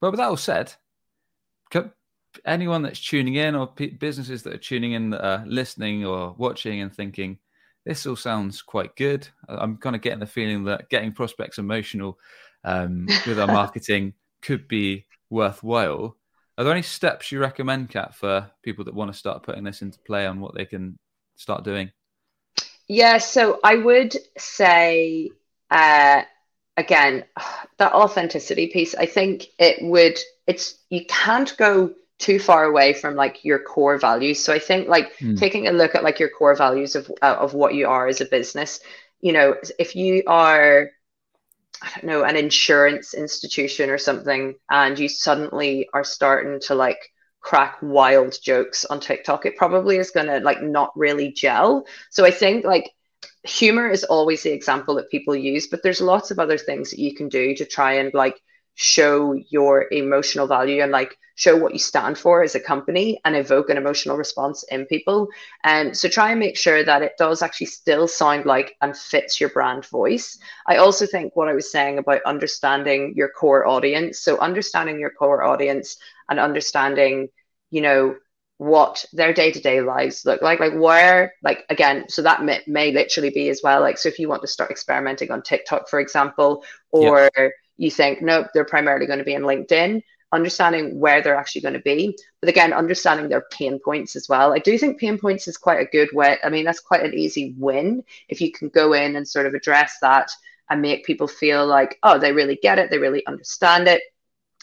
But 0.00 0.12
with 0.12 0.18
that 0.18 0.28
all 0.28 0.36
said, 0.36 0.74
anyone 2.44 2.82
that's 2.82 3.00
tuning 3.00 3.34
in 3.34 3.54
or 3.54 3.72
businesses 3.98 4.42
that 4.42 4.54
are 4.54 4.58
tuning 4.58 4.92
in 4.92 5.10
that 5.10 5.24
are 5.24 5.44
listening 5.46 6.04
or 6.04 6.34
watching 6.38 6.80
and 6.80 6.94
thinking, 6.94 7.38
this 7.84 8.06
all 8.06 8.16
sounds 8.16 8.62
quite 8.62 8.96
good. 8.96 9.28
I'm 9.48 9.76
kind 9.78 9.96
of 9.96 10.02
getting 10.02 10.18
the 10.18 10.26
feeling 10.26 10.64
that 10.64 10.88
getting 10.88 11.12
prospects 11.12 11.58
emotional 11.58 12.18
um, 12.64 13.06
with 13.26 13.38
our 13.38 13.46
marketing 13.52 14.14
could 14.42 14.68
be 14.68 15.06
worthwhile. 15.30 16.16
Are 16.56 16.64
there 16.64 16.72
any 16.72 16.82
steps 16.82 17.30
you 17.30 17.38
recommend, 17.38 17.90
Kat, 17.90 18.14
for 18.14 18.50
people 18.62 18.84
that 18.84 18.94
want 18.94 19.12
to 19.12 19.18
start 19.18 19.42
putting 19.42 19.64
this 19.64 19.80
into 19.80 19.98
play 20.00 20.26
on 20.26 20.40
what 20.40 20.54
they 20.54 20.64
can 20.64 20.98
start 21.36 21.64
doing? 21.64 21.92
Yeah, 22.88 23.18
so 23.18 23.60
I 23.62 23.76
would 23.76 24.16
say 24.36 25.30
uh, 25.70 26.22
again, 26.78 27.24
that 27.78 27.92
authenticity 27.92 28.68
piece, 28.68 28.94
I 28.94 29.06
think 29.06 29.48
it 29.58 29.82
would, 29.82 30.16
it's, 30.46 30.78
you 30.88 31.04
can't 31.06 31.54
go 31.58 31.92
too 32.18 32.38
far 32.38 32.64
away 32.64 32.92
from 32.92 33.16
like 33.16 33.44
your 33.44 33.58
core 33.58 33.98
values. 33.98 34.42
So 34.42 34.52
I 34.52 34.60
think 34.60 34.88
like 34.88 35.16
mm. 35.18 35.36
taking 35.36 35.66
a 35.66 35.72
look 35.72 35.96
at 35.96 36.04
like 36.04 36.20
your 36.20 36.30
core 36.30 36.54
values 36.54 36.94
of, 36.94 37.10
uh, 37.20 37.36
of 37.38 37.52
what 37.52 37.74
you 37.74 37.88
are 37.88 38.06
as 38.06 38.20
a 38.20 38.26
business, 38.26 38.78
you 39.20 39.32
know, 39.32 39.56
if 39.78 39.96
you 39.96 40.22
are, 40.28 40.90
I 41.82 41.90
don't 41.94 42.04
know, 42.04 42.22
an 42.22 42.36
insurance 42.36 43.12
institution 43.12 43.90
or 43.90 43.98
something, 43.98 44.54
and 44.70 44.98
you 44.98 45.08
suddenly 45.08 45.88
are 45.92 46.04
starting 46.04 46.60
to 46.62 46.76
like 46.76 46.98
crack 47.40 47.78
wild 47.82 48.36
jokes 48.40 48.84
on 48.84 49.00
TikTok, 49.00 49.46
it 49.46 49.56
probably 49.56 49.96
is 49.96 50.12
going 50.12 50.26
to 50.26 50.38
like 50.38 50.62
not 50.62 50.96
really 50.96 51.32
gel. 51.32 51.86
So 52.10 52.24
I 52.24 52.30
think 52.30 52.64
like 52.64 52.90
humor 53.48 53.88
is 53.88 54.04
always 54.04 54.42
the 54.42 54.52
example 54.52 54.94
that 54.96 55.10
people 55.10 55.34
use, 55.34 55.66
but 55.66 55.82
there's 55.82 56.00
lots 56.00 56.30
of 56.30 56.38
other 56.38 56.58
things 56.58 56.90
that 56.90 56.98
you 57.00 57.14
can 57.14 57.28
do 57.28 57.54
to 57.54 57.64
try 57.64 57.94
and 57.94 58.12
like 58.14 58.40
show 58.74 59.32
your 59.50 59.86
emotional 59.90 60.46
value 60.46 60.82
and 60.82 60.92
like 60.92 61.16
show 61.34 61.56
what 61.56 61.72
you 61.72 61.78
stand 61.78 62.18
for 62.18 62.42
as 62.42 62.54
a 62.54 62.60
company 62.60 63.20
and 63.24 63.34
evoke 63.34 63.70
an 63.70 63.76
emotional 63.76 64.16
response 64.16 64.64
in 64.70 64.86
people. 64.86 65.28
And 65.64 65.96
so 65.96 66.08
try 66.08 66.30
and 66.30 66.40
make 66.40 66.56
sure 66.56 66.84
that 66.84 67.02
it 67.02 67.12
does 67.18 67.42
actually 67.42 67.66
still 67.66 68.06
sound 68.06 68.44
like 68.44 68.76
and 68.82 68.96
fits 68.96 69.40
your 69.40 69.50
brand 69.50 69.86
voice. 69.86 70.38
I 70.66 70.76
also 70.76 71.06
think 71.06 71.34
what 71.34 71.48
I 71.48 71.54
was 71.54 71.72
saying 71.72 71.98
about 71.98 72.22
understanding 72.26 73.14
your 73.16 73.28
core 73.28 73.66
audience. 73.66 74.20
So 74.20 74.38
understanding 74.38 75.00
your 75.00 75.10
core 75.10 75.42
audience 75.42 75.96
and 76.28 76.38
understanding, 76.38 77.28
you 77.70 77.82
know, 77.82 78.16
what 78.58 79.04
their 79.12 79.32
day-to-day 79.32 79.80
lives 79.80 80.26
look 80.26 80.42
like 80.42 80.58
like 80.58 80.74
where 80.74 81.32
like 81.42 81.64
again 81.70 82.04
so 82.08 82.22
that 82.22 82.42
may, 82.42 82.60
may 82.66 82.90
literally 82.90 83.30
be 83.30 83.48
as 83.48 83.60
well 83.62 83.80
like 83.80 83.96
so 83.96 84.08
if 84.08 84.18
you 84.18 84.28
want 84.28 84.42
to 84.42 84.48
start 84.48 84.70
experimenting 84.70 85.30
on 85.30 85.40
tiktok 85.42 85.88
for 85.88 86.00
example 86.00 86.64
or 86.90 87.30
yep. 87.36 87.52
you 87.76 87.88
think 87.88 88.20
nope 88.20 88.48
they're 88.52 88.64
primarily 88.64 89.06
going 89.06 89.20
to 89.20 89.24
be 89.24 89.32
in 89.32 89.42
linkedin 89.42 90.02
understanding 90.32 90.98
where 90.98 91.22
they're 91.22 91.36
actually 91.36 91.60
going 91.60 91.74
to 91.74 91.80
be 91.80 92.18
but 92.40 92.48
again 92.48 92.72
understanding 92.72 93.28
their 93.28 93.46
pain 93.52 93.78
points 93.78 94.16
as 94.16 94.28
well 94.28 94.52
i 94.52 94.58
do 94.58 94.76
think 94.76 94.98
pain 94.98 95.16
points 95.18 95.46
is 95.46 95.56
quite 95.56 95.80
a 95.80 95.90
good 95.90 96.08
way 96.12 96.36
i 96.42 96.48
mean 96.48 96.64
that's 96.64 96.80
quite 96.80 97.04
an 97.04 97.14
easy 97.14 97.54
win 97.58 98.02
if 98.28 98.40
you 98.40 98.50
can 98.50 98.68
go 98.70 98.92
in 98.92 99.14
and 99.14 99.26
sort 99.26 99.46
of 99.46 99.54
address 99.54 99.98
that 100.02 100.30
and 100.68 100.82
make 100.82 101.06
people 101.06 101.28
feel 101.28 101.64
like 101.64 101.96
oh 102.02 102.18
they 102.18 102.32
really 102.32 102.58
get 102.60 102.78
it 102.78 102.90
they 102.90 102.98
really 102.98 103.24
understand 103.26 103.86
it 103.86 104.02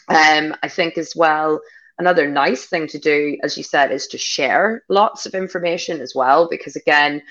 um 0.08 0.54
i 0.62 0.68
think 0.68 0.98
as 0.98 1.16
well 1.16 1.60
Another 1.98 2.28
nice 2.28 2.66
thing 2.66 2.86
to 2.88 2.98
do, 2.98 3.38
as 3.42 3.56
you 3.56 3.62
said, 3.62 3.90
is 3.90 4.06
to 4.08 4.18
share 4.18 4.84
lots 4.88 5.26
of 5.26 5.34
information 5.34 6.00
as 6.00 6.14
well, 6.14 6.48
because 6.48 6.76
again, 6.76 7.22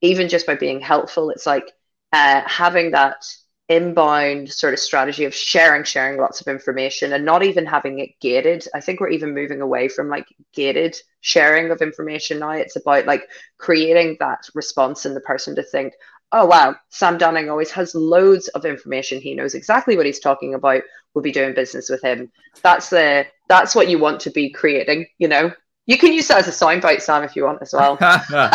even 0.00 0.28
just 0.28 0.46
by 0.46 0.54
being 0.54 0.80
helpful, 0.80 1.30
it's 1.30 1.46
like 1.46 1.70
uh, 2.12 2.42
having 2.46 2.92
that 2.92 3.24
inbound 3.68 4.52
sort 4.52 4.74
of 4.74 4.78
strategy 4.78 5.24
of 5.24 5.34
sharing, 5.34 5.84
sharing 5.84 6.18
lots 6.18 6.40
of 6.40 6.48
information 6.48 7.12
and 7.14 7.24
not 7.24 7.42
even 7.42 7.64
having 7.64 7.98
it 7.98 8.10
gated. 8.20 8.66
I 8.74 8.80
think 8.80 9.00
we're 9.00 9.08
even 9.08 9.34
moving 9.34 9.62
away 9.62 9.88
from 9.88 10.08
like 10.08 10.26
gated 10.52 10.96
sharing 11.20 11.70
of 11.70 11.80
information 11.80 12.40
now. 12.40 12.50
It's 12.50 12.76
about 12.76 13.06
like 13.06 13.22
creating 13.58 14.18
that 14.20 14.40
response 14.54 15.06
in 15.06 15.14
the 15.14 15.20
person 15.20 15.56
to 15.56 15.62
think, 15.62 15.94
oh 16.32 16.44
wow, 16.44 16.76
Sam 16.90 17.16
Dunning 17.16 17.48
always 17.48 17.70
has 17.70 17.94
loads 17.94 18.48
of 18.48 18.64
information. 18.66 19.20
He 19.20 19.34
knows 19.34 19.54
exactly 19.54 19.96
what 19.96 20.06
he's 20.06 20.20
talking 20.20 20.54
about. 20.54 20.82
Will 21.14 21.22
be 21.22 21.32
doing 21.32 21.54
business 21.54 21.88
with 21.88 22.02
him. 22.02 22.30
That's 22.62 22.90
the 22.90 23.26
that's 23.48 23.74
what 23.74 23.88
you 23.88 23.98
want 23.98 24.20
to 24.20 24.30
be 24.30 24.50
creating. 24.50 25.06
You 25.18 25.28
know, 25.28 25.52
you 25.86 25.98
can 25.98 26.12
use 26.12 26.28
that 26.28 26.38
as 26.38 26.48
a 26.48 26.50
soundbite, 26.50 27.02
Sam, 27.02 27.22
if 27.24 27.36
you 27.36 27.44
want 27.44 27.62
as 27.62 27.72
well. 27.72 27.96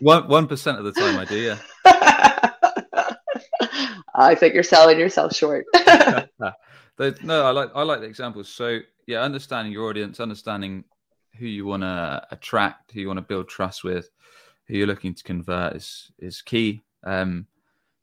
one 0.00 0.28
one 0.28 0.46
percent 0.46 0.78
of 0.78 0.84
the 0.84 0.92
time, 0.92 1.18
I 1.18 1.24
do. 1.24 1.36
Yeah. 1.38 1.58
I 4.18 4.34
think 4.34 4.54
you're 4.54 4.62
selling 4.62 4.98
yourself 4.98 5.34
short. 5.34 5.66
no, 5.74 6.32
I 6.98 7.50
like 7.50 7.70
I 7.74 7.82
like 7.82 8.00
the 8.00 8.06
examples. 8.06 8.48
So 8.48 8.78
yeah, 9.06 9.20
understanding 9.20 9.72
your 9.72 9.88
audience, 9.88 10.20
understanding 10.20 10.84
who 11.38 11.46
you 11.46 11.66
want 11.66 11.82
to 11.82 12.26
attract, 12.30 12.92
who 12.92 13.00
you 13.00 13.06
want 13.08 13.18
to 13.18 13.22
build 13.22 13.48
trust 13.48 13.84
with, 13.84 14.08
who 14.66 14.76
you're 14.78 14.86
looking 14.86 15.14
to 15.14 15.22
convert 15.22 15.76
is 15.76 16.10
is 16.18 16.40
key. 16.40 16.82
Um, 17.04 17.46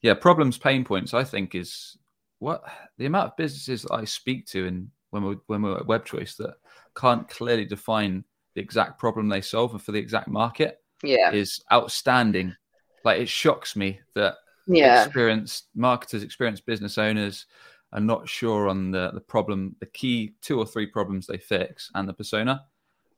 yeah, 0.02 0.14
problems, 0.14 0.58
pain 0.58 0.84
points. 0.84 1.14
I 1.16 1.24
think 1.24 1.56
is 1.56 1.98
what 2.44 2.64
the 2.98 3.06
amount 3.06 3.32
of 3.32 3.38
businesses 3.38 3.84
that 3.84 3.94
I 3.94 4.04
speak 4.06 4.46
to 4.48 4.68
and 4.68 4.90
when 5.12 5.24
we're 5.24 5.38
when 5.48 5.62
we're 5.62 5.78
at 5.78 5.86
Web 5.86 6.06
Choice 6.06 6.36
that 6.36 6.56
can't 6.96 7.28
clearly 7.30 7.66
define 7.66 8.24
the 8.56 8.62
exact 8.62 9.00
problem 9.00 9.30
they 9.30 9.42
solve 9.42 9.72
and 9.72 9.82
for 9.82 9.94
the 9.94 10.00
exact 10.00 10.28
market. 10.28 10.80
Yeah, 11.02 11.32
is 11.32 11.62
outstanding. 11.72 12.56
Like 13.04 13.20
it 13.20 13.30
shocks 13.30 13.76
me 13.76 14.00
that 14.16 14.36
yeah. 14.68 15.04
experienced 15.04 15.68
marketers, 15.76 16.24
experienced 16.24 16.66
business 16.66 16.98
owners 16.98 17.46
are 17.92 18.00
not 18.00 18.28
sure 18.28 18.68
on 18.68 18.92
the 18.92 19.12
the 19.14 19.22
problem, 19.22 19.76
the 19.80 19.86
key 19.86 20.36
two 20.42 20.60
or 20.60 20.66
three 20.66 20.86
problems 20.86 21.28
they 21.28 21.38
fix, 21.38 21.92
and 21.96 22.08
the 22.08 22.14
persona. 22.14 22.66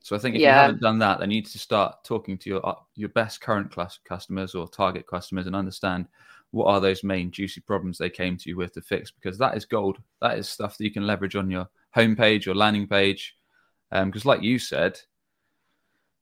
So 0.01 0.15
I 0.15 0.19
think 0.19 0.35
if 0.35 0.41
yeah. 0.41 0.49
you 0.49 0.61
haven't 0.61 0.81
done 0.81 0.99
that, 0.99 1.19
then 1.19 1.31
you 1.31 1.37
need 1.37 1.47
to 1.47 1.59
start 1.59 2.03
talking 2.03 2.37
to 2.39 2.49
your 2.49 2.77
your 2.95 3.09
best 3.09 3.41
current 3.41 3.71
class 3.71 3.97
customers 4.07 4.53
or 4.53 4.67
target 4.67 5.07
customers 5.07 5.47
and 5.47 5.55
understand 5.55 6.07
what 6.55 6.67
are 6.67 6.79
those 6.79 7.03
main 7.03 7.31
juicy 7.31 7.59
problems 7.59 7.97
they 7.97 8.09
came 8.09 8.37
to 8.37 8.49
you 8.49 8.55
with 8.55 8.73
to 8.73 8.81
fix 8.81 9.11
because 9.11 9.37
that 9.37 9.57
is 9.57 9.65
gold. 9.65 9.97
That 10.21 10.37
is 10.37 10.47
stuff 10.47 10.77
that 10.77 10.85
you 10.85 10.91
can 10.91 11.05
leverage 11.05 11.35
on 11.35 11.51
your 11.51 11.67
homepage 11.93 12.47
or 12.47 12.55
landing 12.55 12.87
page. 12.87 13.35
Because, 13.91 14.25
um, 14.25 14.29
like 14.29 14.41
you 14.41 14.57
said, 14.57 14.97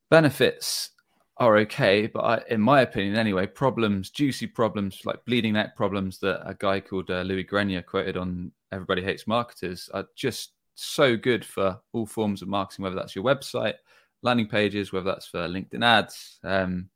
benefits 0.10 0.90
are 1.38 1.58
okay, 1.58 2.08
but 2.08 2.22
I, 2.22 2.42
in 2.50 2.62
my 2.62 2.82
opinion, 2.82 3.16
anyway, 3.16 3.46
problems, 3.46 4.10
juicy 4.10 4.48
problems 4.48 5.02
like 5.06 5.24
bleeding 5.26 5.54
neck 5.54 5.76
problems 5.76 6.18
that 6.20 6.42
a 6.50 6.56
guy 6.56 6.80
called 6.80 7.12
uh, 7.12 7.22
Louis 7.22 7.44
Grenier 7.44 7.84
quoted 7.84 8.18
on 8.18 8.52
Everybody 8.72 9.04
Hates 9.04 9.28
Marketers 9.28 9.88
are 9.94 10.08
just 10.16 10.54
so 10.74 11.16
good 11.16 11.46
for 11.46 11.80
all 11.92 12.08
forms 12.08 12.42
of 12.42 12.48
marketing, 12.48 12.82
whether 12.82 12.96
that's 12.96 13.16
your 13.16 13.24
website, 13.24 13.76
landing 14.24 14.48
pages, 14.48 14.92
whether 14.92 15.12
that's 15.12 15.28
for 15.28 15.48
LinkedIn 15.48 15.86
ads. 15.86 16.40
Um, 16.44 16.90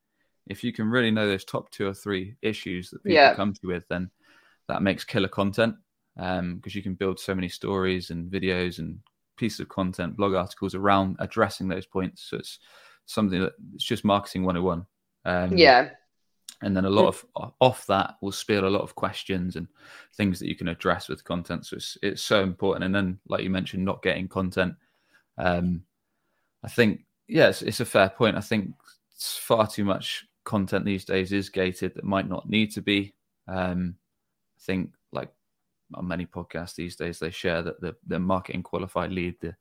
if 0.50 0.64
you 0.64 0.74
can 0.74 0.90
really 0.90 1.12
know 1.12 1.28
those 1.28 1.46
top 1.46 1.70
two 1.72 1.88
or 1.88 1.94
three 1.94 2.36
issues 2.42 2.90
that 2.90 3.04
people 3.04 3.16
yeah. 3.16 3.36
come 3.36 3.54
to 3.54 3.60
you 3.64 3.70
with, 3.70 3.88
then 3.90 4.10
that 4.68 4.82
makes 4.82 5.04
killer 5.04 5.28
content 5.28 5.76
because 6.16 6.40
um, 6.40 6.62
you 6.64 6.82
can 6.82 6.96
build 6.96 7.20
so 7.20 7.36
many 7.36 7.48
stories 7.48 8.10
and 8.10 8.32
videos 8.32 8.80
and 8.80 9.00
pieces 9.38 9.60
of 9.60 9.70
content, 9.70 10.18
blog 10.18 10.34
articles 10.34 10.74
around 10.74 11.16
addressing 11.20 11.68
those 11.68 11.86
points. 11.86 12.24
So 12.24 12.38
it's 12.38 12.60
something 13.06 13.40
that 13.40 13.54
it's 13.76 13.84
just 13.84 14.04
marketing 14.04 14.44
101. 14.44 14.86
Um, 15.26 15.58
yeah. 15.58 15.90
And 16.64 16.76
then 16.76 16.86
a 16.86 16.90
lot 16.90 17.08
of 17.08 17.26
off 17.62 17.86
that 17.86 18.16
will 18.20 18.32
spill 18.32 18.68
a 18.68 18.70
lot 18.70 18.82
of 18.82 18.96
questions 18.96 19.58
and 19.58 19.68
things 20.16 20.40
that 20.40 20.48
you 20.48 20.56
can 20.56 20.70
address 20.70 21.08
with 21.08 21.24
content. 21.24 21.68
So 21.68 21.76
it's, 21.76 21.98
it's 22.02 22.22
so 22.24 22.42
important. 22.42 22.86
And 22.86 22.96
then, 22.96 23.20
like 23.28 23.44
you 23.44 23.52
mentioned, 23.52 23.86
not 23.86 24.02
getting 24.02 24.28
content. 24.28 24.74
Um, 25.38 25.84
I 26.64 26.70
think, 26.70 27.02
yes, 27.28 27.62
it's 27.62 27.80
a 27.80 27.86
fair 27.86 28.10
point. 28.10 28.38
I 28.38 28.42
think 28.42 28.74
it's 29.14 29.38
far 29.38 29.68
too 29.68 29.86
much 29.86 30.26
content 30.48 30.86
these 30.86 31.04
days 31.04 31.34
is 31.34 31.50
gated 31.50 31.94
that 31.94 32.06
might 32.06 32.30
not 32.30 32.50
need 32.50 32.72
to 32.72 32.82
be. 32.82 33.14
Um, 33.50 33.96
I 34.58 34.64
think, 34.64 34.92
like 35.12 35.30
on 35.94 36.08
many 36.08 36.26
podcasts 36.26 36.76
these 36.76 36.96
days, 36.96 37.20
they 37.20 37.32
share 37.32 37.62
that 37.62 37.82
the, 37.82 37.96
the 38.08 38.18
marketing 38.18 38.64
qualified 38.64 39.12
lead, 39.12 39.36
the, 39.42 39.56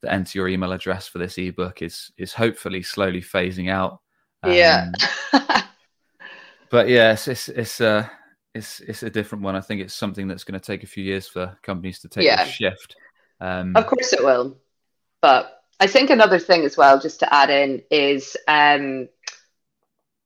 the 0.00 0.10
enter 0.10 0.38
your 0.38 0.48
email 0.48 0.72
address 0.72 1.06
for 1.06 1.18
this 1.18 1.36
ebook 1.36 1.82
is 1.82 2.10
is 2.16 2.32
hopefully 2.32 2.82
slowly 2.82 3.20
phasing 3.20 3.70
out. 3.70 4.00
Um, 4.42 4.52
yeah. 4.54 4.90
but 6.70 6.88
yes, 6.88 7.28
it's 7.28 7.48
it's 7.50 7.80
uh 7.80 8.08
it's 8.54 8.80
it's 8.80 9.02
a 9.02 9.10
different 9.10 9.44
one. 9.44 9.54
I 9.54 9.60
think 9.60 9.82
it's 9.82 9.94
something 9.94 10.28
that's 10.28 10.44
going 10.44 10.58
to 10.58 10.66
take 10.66 10.82
a 10.82 10.88
few 10.88 11.04
years 11.04 11.28
for 11.28 11.56
companies 11.62 12.00
to 12.00 12.08
take 12.08 12.24
yeah. 12.24 12.42
a 12.42 12.46
shift. 12.46 12.96
Um, 13.38 13.76
of 13.76 13.86
course, 13.86 14.14
it 14.14 14.24
will. 14.24 14.56
But 15.20 15.62
I 15.78 15.86
think 15.86 16.10
another 16.10 16.38
thing 16.38 16.64
as 16.64 16.76
well, 16.76 17.00
just 17.00 17.20
to 17.20 17.34
add 17.34 17.50
in, 17.50 17.82
is 17.90 18.36
um, 18.48 19.08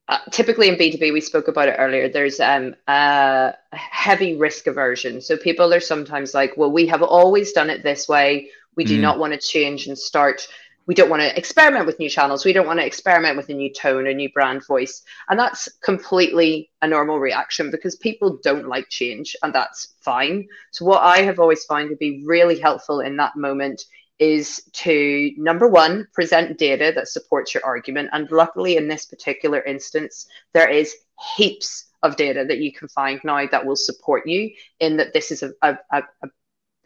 uh, 0.09 0.19
typically 0.31 0.69
in 0.69 0.77
B2B, 0.77 1.13
we 1.13 1.21
spoke 1.21 1.49
about 1.49 1.69
it 1.69 1.77
earlier, 1.79 2.09
there's 2.09 2.39
um, 2.39 2.75
a 2.87 3.55
heavy 3.73 4.37
risk 4.37 4.69
aversion. 4.69 5.21
So 5.21 5.37
people 5.37 5.75
are 5.75 5.81
sometimes 5.81 6.33
like, 6.33 6.57
well, 6.57 6.71
we 6.71 6.87
have 6.87 7.03
always 7.03 7.53
done 7.53 7.71
it 7.71 7.83
this 7.83 8.09
way. 8.09 8.49
We 8.77 8.85
do 8.85 8.99
mm. 8.99 9.03
not 9.03 9.19
want 9.19 9.33
to 9.33 9.39
change 9.39 9.89
and 9.89 9.99
start. 9.99 10.47
We 10.87 10.95
don't 10.95 11.11
want 11.11 11.23
to 11.23 11.37
experiment 11.37 11.87
with 11.87 11.99
new 11.99 12.09
channels. 12.09 12.45
We 12.45 12.53
don't 12.53 12.69
want 12.69 12.79
to 12.79 12.87
experiment 12.87 13.37
with 13.37 13.49
a 13.49 13.55
new 13.55 13.73
tone, 13.73 14.07
a 14.07 14.15
new 14.15 14.31
brand 14.33 14.65
voice. 14.65 15.03
And 15.29 15.37
that's 15.37 15.69
completely 15.83 16.71
a 16.83 16.87
normal 16.87 17.19
reaction 17.19 17.73
because 17.73 17.97
people 17.97 18.39
don't 18.45 18.69
like 18.69 18.89
change, 18.89 19.35
and 19.43 19.53
that's 19.53 19.95
fine. 20.03 20.47
So, 20.71 20.85
what 20.85 21.03
I 21.03 21.23
have 21.23 21.41
always 21.41 21.65
found 21.65 21.91
to 21.91 21.97
be 21.97 22.23
really 22.25 22.61
helpful 22.61 23.01
in 23.01 23.17
that 23.17 23.35
moment 23.35 23.85
is 24.19 24.63
to 24.73 25.33
number 25.37 25.69
one 25.69 26.07
present 26.15 26.59
data 26.59 26.93
that 26.95 27.09
supports 27.09 27.55
your 27.55 27.65
argument. 27.65 28.11
And 28.13 28.31
luckily 28.31 28.77
in 28.77 28.89
this 28.89 29.05
particular 29.05 29.61
instance 29.63 30.27
there 30.55 30.69
is 30.69 30.95
heaps 31.37 31.87
of 32.03 32.17
data 32.17 32.45
that 32.47 32.59
you 32.59 32.73
can 32.73 32.89
find 32.89 33.21
now 33.25 33.47
that 33.47 33.67
will 33.67 33.77
support 33.77 34.27
you 34.27 34.51
in 34.81 34.97
that 34.97 35.13
this 35.13 35.31
is 35.31 35.43
a, 35.43 35.53
a, 35.63 35.79
a, 35.93 36.03
a 36.23 36.29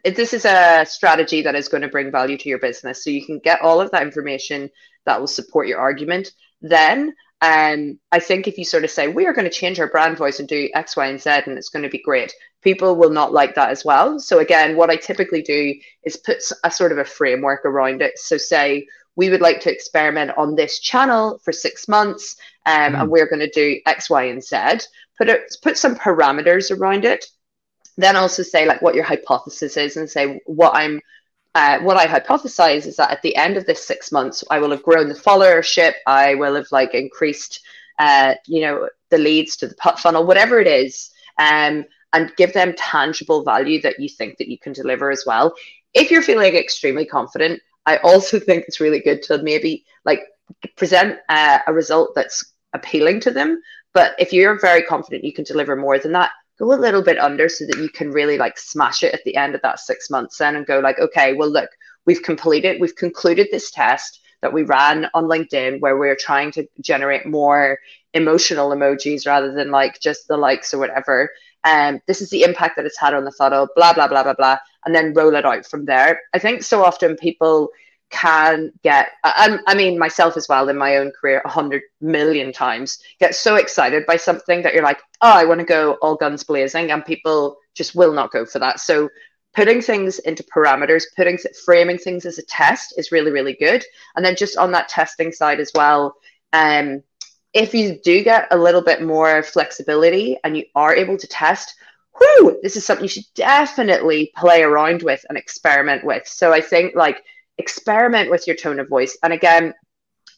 this 0.05 0.33
is 0.33 0.47
a 0.47 0.85
strategy 0.89 1.43
that 1.43 1.55
is 1.55 1.69
going 1.69 1.83
to 1.83 1.89
bring 1.89 2.11
value 2.11 2.39
to 2.39 2.49
your 2.49 2.59
business. 2.59 3.05
So 3.05 3.11
you 3.11 3.25
can 3.25 3.39
get 3.39 3.61
all 3.61 3.81
of 3.83 3.91
that 3.91 4.03
information 4.03 4.71
that 5.05 5.21
will 5.21 5.27
support 5.27 5.69
your 5.69 5.79
argument. 5.79 6.33
Then 6.63 7.15
um, 7.43 7.99
I 8.13 8.21
think 8.21 8.47
if 8.47 8.59
you 8.59 8.65
sort 8.65 8.85
of 8.85 8.91
say 8.91 9.09
we 9.09 9.27
are 9.27 9.33
going 9.33 9.49
to 9.49 9.51
change 9.51 9.81
our 9.81 9.89
brand 9.89 10.19
voice 10.19 10.41
and 10.41 10.49
do 10.49 10.69
X, 10.75 10.97
Y, 10.97 11.07
and 11.07 11.21
Z, 11.21 11.31
and 11.47 11.57
it's 11.57 11.71
going 11.71 11.83
to 11.83 11.89
be 11.89 12.03
great, 12.03 12.33
people 12.63 12.97
will 12.97 13.11
not 13.11 13.33
like 13.33 13.55
that 13.55 13.71
as 13.71 13.85
well. 13.85 14.19
So 14.19 14.39
again, 14.41 14.77
what 14.77 14.91
I 14.91 14.97
typically 14.97 15.43
do 15.43 15.75
is 16.05 16.17
put 16.17 16.43
a 16.65 16.71
sort 16.71 16.93
of 16.93 16.99
a 16.99 17.05
framework 17.05 17.65
around 17.65 18.03
it. 18.03 18.19
So 18.19 18.37
say 18.37 18.87
we 19.17 19.31
would 19.31 19.41
like 19.41 19.61
to 19.61 19.73
experiment 19.73 20.33
on 20.37 20.55
this 20.55 20.81
channel 20.81 21.41
for 21.43 21.53
six 21.53 21.89
months, 21.89 22.37
um, 22.67 22.93
mm. 22.93 23.01
and 23.01 23.11
we're 23.11 23.29
going 23.29 23.41
to 23.41 23.51
do 23.51 23.81
X, 23.87 24.11
Y, 24.11 24.25
and 24.25 24.43
Z. 24.43 24.87
Put 25.17 25.29
it, 25.29 25.57
put 25.63 25.79
some 25.79 25.97
parameters 25.97 26.77
around 26.77 27.05
it. 27.05 27.27
Then 27.97 28.17
also 28.17 28.43
say 28.43 28.67
like 28.67 28.81
what 28.83 28.95
your 28.95 29.05
hypothesis 29.05 29.77
is, 29.77 29.97
and 29.97 30.09
say 30.09 30.41
what 30.47 30.75
I'm 30.75 31.01
uh, 31.55 31.81
what 31.81 31.97
I 31.97 32.07
hypothesize 32.07 32.87
is 32.87 32.97
that 32.97 33.11
at 33.11 33.23
the 33.23 33.35
end 33.37 33.57
of 33.57 33.67
this 33.67 33.85
six 33.85 34.13
months, 34.13 34.45
I 34.51 34.59
will 34.59 34.71
have 34.71 34.83
grown 34.83 35.09
the 35.09 35.15
followership. 35.15 35.95
I 36.07 36.35
will 36.37 36.55
have 36.55 36.69
like 36.71 36.95
increased, 36.95 37.61
uh, 37.99 38.35
you 38.47 38.63
know, 38.63 38.89
the 39.11 39.19
leads 39.19 39.57
to 39.57 39.67
the 39.67 39.75
funnel, 39.99 40.27
whatever 40.27 40.61
it 40.61 40.69
is, 40.69 41.11
um, 41.39 41.85
and 42.13 42.33
give 42.37 42.53
them 42.53 42.75
tangible 42.77 43.43
value 43.43 43.81
that 43.83 43.99
you 43.99 44.09
think 44.09 44.39
that 44.39 44.49
you 44.49 44.59
can 44.59 44.73
deliver 44.73 45.11
as 45.11 45.25
well. 45.27 45.55
If 45.93 46.11
you're 46.11 46.23
feeling 46.23 46.55
extremely 46.55 47.05
confident, 47.05 47.61
I 47.85 47.97
also 47.99 48.39
think 48.41 48.65
it's 48.67 48.81
really 48.81 49.01
good 49.01 49.23
to 49.25 49.43
maybe 49.43 49.85
like 50.05 50.23
present 50.77 51.19
uh, 51.29 51.59
a 51.67 51.73
result 51.73 52.13
that's 52.15 52.53
appealing 52.75 53.21
to 53.21 53.33
them. 53.33 53.61
But 53.93 54.15
if 54.21 54.33
you're 54.33 54.61
very 54.61 54.83
confident 54.83 55.25
you 55.25 55.33
can 55.33 55.45
deliver 55.45 55.75
more 55.75 55.99
than 55.99 56.13
that, 56.13 56.31
go 56.61 56.73
a 56.73 56.75
little 56.75 57.03
bit 57.03 57.19
under 57.19 57.49
so 57.49 57.67
that 57.67 57.79
you 57.79 57.89
can 57.89 58.13
really 58.13 58.39
like 58.39 58.59
smash 58.59 59.03
it 59.03 59.13
at 59.13 59.25
the 59.25 59.35
end 59.37 59.57
of 59.57 59.63
that 59.63 59.81
six 59.81 60.11
months 60.11 60.39
then 60.39 60.55
and 60.55 60.67
go 60.67 60.79
like 60.79 60.99
okay 61.01 61.35
well 61.35 61.51
look 61.51 61.71
we've 62.07 62.23
completed 62.23 62.81
we've 62.81 62.95
concluded 62.95 63.49
this 63.51 63.71
test 63.73 64.21
that 64.43 64.53
we 64.53 64.63
ran 64.63 65.09
on 65.15 65.25
linkedin 65.25 65.81
where 65.81 65.99
we're 65.99 66.17
trying 66.17 66.53
to 66.53 66.67
generate 66.81 67.27
more 67.27 67.79
emotional 68.15 68.71
emojis 68.71 69.27
rather 69.27 69.53
than 69.53 69.71
like 69.71 70.01
just 70.01 70.29
the 70.29 70.37
likes 70.37 70.75
or 70.75 70.79
whatever. 70.79 71.31
And 71.63 71.97
um, 71.97 72.03
this 72.07 72.23
is 72.23 72.31
the 72.31 72.43
impact 72.43 72.77
that 72.77 72.87
it's 72.87 72.99
had 72.99 73.13
on 73.15 73.25
the 73.25 73.33
funnel 73.33 73.69
blah 73.77 73.93
blah 73.93 74.09
blah 74.09 74.23
blah 74.23 74.35
blah 74.35 74.57
and 74.87 74.95
then 74.95 75.13
roll 75.13 75.35
it 75.35 75.45
out 75.45 75.67
from 75.67 75.85
there. 75.85 76.21
I 76.33 76.39
think 76.39 76.63
so 76.63 76.85
often 76.85 77.17
people 77.17 77.71
can 78.11 78.73
get 78.83 79.11
I, 79.25 79.59
I 79.67 79.75
mean 79.75 79.99
myself 79.99 80.37
as 80.37 80.49
well 80.49 80.69
in 80.69 80.77
my 80.77 80.97
own 80.97 81.13
career 81.13 81.43
a 81.45 81.49
hundred 81.49 81.83
million 82.01 82.53
times 82.53 82.99
get 83.21 83.35
so 83.35 83.57
excited 83.57 84.05
by 84.05 84.17
something 84.17 84.63
that 84.63 84.75
you're 84.75 84.83
like 84.83 85.01
oh 85.23 85.33
i 85.33 85.45
want 85.45 85.61
to 85.61 85.67
go 85.67 85.93
all 86.03 86.17
guns 86.17 86.43
blazing 86.43 86.91
and 86.91 87.05
people 87.05 87.57
just 87.75 87.95
will 87.95 88.13
not 88.13 88.31
go 88.31 88.45
for 88.45 88.59
that. 88.59 88.81
So 88.81 89.09
putting 89.55 89.81
things 89.81 90.19
into 90.21 90.45
parameters 90.45 91.05
putting 91.17 91.39
framing 91.65 91.99
things 91.99 92.25
as 92.25 92.39
a 92.39 92.43
test 92.45 92.95
is 92.97 93.11
really 93.11 93.33
really 93.33 93.55
good. 93.55 93.85
And 94.15 94.25
then 94.25 94.37
just 94.37 94.57
on 94.57 94.73
that 94.73 94.89
testing 94.89 95.33
side 95.33 95.61
as 95.61 95.73
well 95.75 96.15
um 96.53 97.03
if 97.53 97.75
you 97.75 97.99
do 98.05 98.23
get 98.23 98.47
a 98.53 98.57
little 98.57 98.83
bit 98.83 99.03
more 99.03 99.43
flexibility 99.43 100.39
and 100.45 100.57
you 100.57 100.65
are 100.77 100.95
able 100.95 101.17
to 101.19 101.27
test 101.27 101.75
whoo 102.21 102.61
this 102.63 102.77
is 102.77 102.85
something 102.85 103.05
you 103.05 103.09
should 103.09 103.25
definitely 103.35 104.31
play 104.37 104.63
around 104.63 105.03
with 105.03 105.25
and 105.29 105.37
experiment 105.39 106.05
with. 106.05 106.27
So 106.29 106.53
i 106.53 106.61
think 106.61 106.95
like 106.95 107.23
experiment 107.61 108.31
with 108.31 108.47
your 108.47 108.57
tone 108.57 108.81
of 108.81 108.89
voice. 108.89 109.17
And 109.23 109.33
again, 109.33 109.75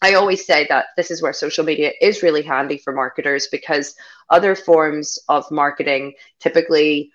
I 0.02 0.14
always 0.14 0.44
say 0.44 0.66
that 0.68 0.86
this 0.96 1.10
is 1.10 1.22
where 1.22 1.32
social 1.32 1.64
media 1.64 1.92
is 2.00 2.22
really 2.22 2.42
handy 2.42 2.76
for 2.76 2.92
marketers 2.92 3.46
because 3.50 3.94
other 4.30 4.54
forms 4.56 5.18
of 5.28 5.48
marketing 5.50 6.14
typically 6.40 7.12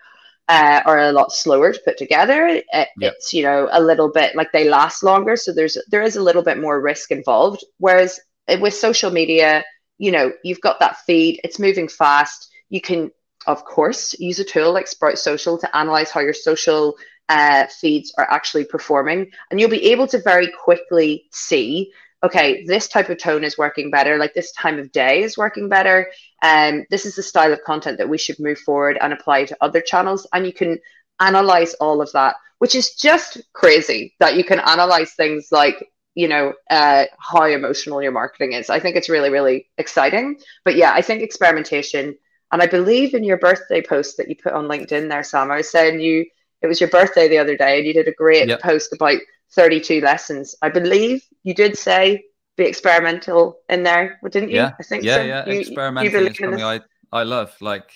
uh, 0.48 0.82
are 0.86 1.00
a 1.00 1.12
lot 1.12 1.34
slower 1.34 1.74
to 1.74 1.82
put 1.84 1.98
together. 1.98 2.48
It, 2.48 2.64
Yep. 3.00 3.14
It's 3.14 3.34
you 3.34 3.44
know 3.44 3.68
a 3.72 3.82
little 3.82 4.10
bit 4.12 4.36
like 4.36 4.52
they 4.54 4.70
last 4.70 5.04
longer, 5.04 5.36
so 5.36 5.52
there's 5.54 5.78
there 5.90 6.02
is 6.02 6.16
a 6.16 6.24
little 6.24 6.44
bit 6.44 6.58
more 6.60 6.82
risk 6.82 7.12
involved. 7.12 7.64
Whereas 7.78 8.20
with 8.62 8.74
social 8.74 9.12
media, 9.12 9.64
you 9.98 10.12
know 10.12 10.32
you've 10.44 10.62
got 10.62 10.80
that 10.80 10.98
feed, 11.06 11.42
it's 11.44 11.60
moving 11.60 11.90
fast. 11.90 12.50
You 12.70 12.82
can 12.82 13.12
of 13.46 13.66
course 13.66 14.18
use 14.20 14.40
a 14.40 14.46
tool 14.46 14.72
like 14.74 14.88
Sprout 14.88 15.20
Social 15.20 15.58
to 15.58 15.76
analyze 15.76 16.12
how 16.12 16.22
your 16.22 16.34
social 16.34 16.96
uh, 17.30 17.68
feeds 17.68 18.14
are 18.18 18.30
actually 18.30 18.66
performing, 18.66 19.32
and 19.50 19.60
you'll 19.60 19.70
be 19.70 19.92
able 19.92 20.08
to 20.08 20.22
very 20.22 20.50
quickly 20.52 21.26
see 21.32 21.92
okay, 22.24 22.66
this 22.66 22.88
type 22.88 23.10
of 23.10 23.18
tone 23.18 23.44
is 23.44 23.58
working 23.58 23.92
better, 23.92 24.18
like 24.18 24.34
this 24.34 24.52
time 24.54 24.80
of 24.80 24.92
day 24.92 25.22
is 25.22 25.38
working 25.38 25.70
better, 25.70 26.12
and 26.42 26.82
um, 26.82 26.86
this 26.90 27.06
is 27.06 27.16
the 27.16 27.24
style 27.24 27.54
of 27.54 27.64
content 27.64 27.98
that 27.98 28.10
we 28.10 28.18
should 28.18 28.40
move 28.40 28.58
forward 28.60 28.98
and 29.00 29.14
apply 29.14 29.46
to 29.46 29.58
other 29.62 29.82
channels. 29.82 30.28
And 30.34 30.46
you 30.46 30.54
can 30.54 30.80
analyze 31.20 31.74
all 31.76 32.02
of 32.02 32.12
that, 32.14 32.36
which 32.60 32.76
is 32.76 32.96
just 32.96 33.42
crazy 33.54 34.16
that 34.20 34.36
you 34.36 34.44
can 34.44 34.60
analyze 34.60 35.14
things 35.14 35.50
like 35.52 35.88
you 36.16 36.28
know 36.28 36.54
uh, 36.70 37.06
how 37.20 37.44
emotional 37.46 38.02
your 38.02 38.12
marketing 38.12 38.54
is. 38.54 38.70
I 38.70 38.80
think 38.80 38.96
it's 38.96 39.10
really 39.10 39.30
really 39.30 39.70
exciting. 39.78 40.40
But 40.66 40.76
yeah, 40.76 40.92
I 40.94 41.02
think 41.02 41.22
experimentation. 41.22 42.18
And 42.52 42.62
I 42.62 42.68
believe 42.68 43.14
in 43.14 43.26
your 43.26 43.38
birthday 43.38 43.82
post 43.82 44.16
that 44.18 44.30
you 44.30 44.36
put 44.42 44.54
on 44.54 44.70
LinkedIn 44.70 45.10
there, 45.10 45.22
Sam, 45.22 45.52
I 45.52 45.58
was 45.58 45.70
saying 45.70 46.00
you 46.00 46.26
it 46.62 46.68
was 46.68 46.80
your 46.80 46.90
birthday 46.90 47.28
the 47.28 47.38
other 47.38 47.56
day 47.56 47.78
and 47.78 47.88
you 47.88 47.94
did 47.94 48.08
a 48.08 48.14
great 48.14 48.48
Yep. 48.48 48.62
post 48.62 48.94
about 48.94 49.20
32 49.52 50.02
lessons. 50.02 50.56
I 50.62 50.70
believe 50.70 51.24
you 51.44 51.54
did 51.54 51.78
say 51.78 52.24
be 52.58 52.66
experimental 52.66 53.60
in 53.70 53.84
there, 53.84 54.20
didn't 54.30 54.50
you? 54.50 54.58
Yeah, 54.58 54.74
I 54.80 54.84
think 54.84 55.04
yeah, 55.04 55.16
so. 55.16 55.24
yeah. 55.24 55.46
You- 55.46 55.54
you 55.54 55.62
is 55.62 56.38
something? 56.38 56.64
I 56.64 56.82
I 57.12 57.24
love. 57.24 57.56
Like 57.62 57.92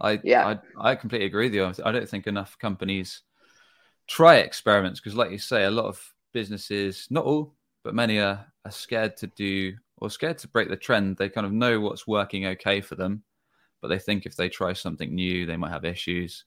I 0.00 0.20
Yeah. 0.24 0.58
I 0.76 0.90
I 0.90 0.94
completely 0.94 1.26
agree 1.26 1.46
with 1.46 1.54
you. 1.54 1.64
I 1.84 1.92
don't 1.92 2.08
think 2.08 2.26
enough 2.26 2.58
companies 2.58 3.22
try 4.06 4.36
experiments 4.36 5.00
because, 5.00 5.14
like 5.16 5.30
you 5.30 5.38
say, 5.38 5.64
a 5.64 5.70
lot 5.70 5.86
of 5.86 6.14
businesses, 6.32 7.06
not 7.10 7.24
all, 7.24 7.54
but 7.84 7.94
many 7.94 8.18
are, 8.18 8.44
are 8.64 8.70
scared 8.70 9.16
to 9.18 9.28
do 9.28 9.74
or 9.98 10.10
scared 10.10 10.38
to 10.38 10.48
break 10.48 10.68
the 10.68 10.76
trend. 10.76 11.16
They 11.16 11.28
kind 11.28 11.46
of 11.46 11.52
know 11.52 11.80
what's 11.80 12.06
working 12.06 12.46
okay 12.46 12.80
for 12.80 12.96
them, 12.96 13.22
but 13.80 13.88
they 13.88 13.98
think 13.98 14.26
if 14.26 14.36
they 14.36 14.48
try 14.48 14.72
something 14.72 15.14
new, 15.14 15.46
they 15.46 15.56
might 15.56 15.70
have 15.70 15.84
issues. 15.84 16.44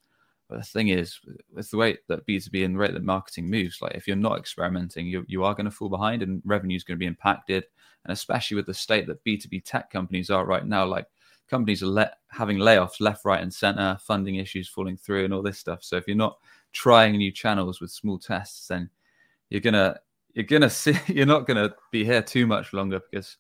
But 0.54 0.60
the 0.60 0.68
thing 0.68 0.90
is, 0.90 1.20
with 1.52 1.72
the 1.72 1.78
way 1.78 1.98
that 2.08 2.28
B2B 2.28 2.64
and 2.64 2.76
the 2.76 2.80
rate 2.80 2.94
that 2.94 3.04
marketing 3.04 3.50
moves, 3.50 3.82
like 3.82 3.96
if 3.96 4.06
you're 4.06 4.16
not 4.16 4.38
experimenting, 4.38 5.08
you, 5.08 5.26
you 5.28 5.44
are 5.44 5.56
going 5.56 5.66
to 5.66 5.72
fall 5.72 5.90
behind 5.90 6.22
and 6.22 6.44
revenue 6.46 6.76
is 6.76 6.84
going 6.84 6.96
to 6.96 7.00
be 7.00 7.08
impacted. 7.08 7.66
And 8.06 8.14
especially 8.14 8.54
with 8.54 8.68
the 8.68 8.74
state 8.76 9.08
that 9.08 9.26
B2B 9.26 9.64
tech 9.66 9.90
companies 9.90 10.30
are 10.30 10.46
right 10.46 10.64
now, 10.64 10.86
like 10.86 11.08
companies 11.50 11.82
are 11.82 11.88
let, 11.88 12.20
having 12.28 12.60
layoffs 12.60 13.02
left, 13.02 13.26
right, 13.26 13.42
and 13.42 13.52
center, 13.52 13.98
funding 14.00 14.36
issues 14.36 14.70
falling 14.70 14.96
through, 14.96 15.26
and 15.26 15.34
all 15.34 15.42
this 15.42 15.58
stuff. 15.58 15.84
So 15.84 15.98
if 15.98 16.06
you're 16.06 16.16
not 16.16 16.38
trying 16.72 17.18
new 17.18 17.32
channels 17.32 17.82
with 17.82 17.90
small 17.90 18.20
tests, 18.20 18.68
then 18.68 18.92
you're 19.50 19.60
gonna 19.60 20.00
you're 20.36 20.46
gonna 20.46 20.70
see 20.70 20.96
you're 21.08 21.26
not 21.26 21.48
gonna 21.48 21.74
be 21.92 22.06
here 22.06 22.22
too 22.22 22.46
much 22.46 22.74
longer 22.74 23.02
because 23.10 23.38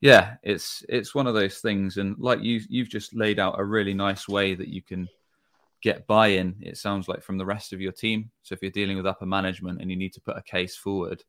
yeah, 0.00 0.36
it's 0.42 0.82
it's 0.88 1.14
one 1.14 1.26
of 1.26 1.34
those 1.34 1.58
things. 1.58 1.98
And 1.98 2.16
like 2.18 2.42
you 2.42 2.62
you've 2.70 2.88
just 2.88 3.14
laid 3.14 3.38
out 3.38 3.60
a 3.60 3.64
really 3.64 3.92
nice 3.92 4.26
way 4.26 4.54
that 4.54 4.68
you 4.68 4.80
can 4.80 5.06
get 5.82 6.06
buy-in. 6.06 6.56
It 6.60 6.76
sounds 6.76 7.08
like 7.08 7.22
from 7.22 7.38
the 7.38 7.46
rest 7.46 7.72
of 7.72 7.80
your 7.80 7.92
team. 7.92 8.30
So 8.42 8.54
if 8.54 8.62
you're 8.62 8.70
dealing 8.70 8.96
with 8.96 9.06
upper 9.06 9.26
management 9.26 9.80
and 9.80 9.90
you 9.90 9.96
need 9.96 10.12
to 10.14 10.20
put 10.20 10.36
a 10.36 10.42
case 10.42 10.76
forward, 10.76 11.22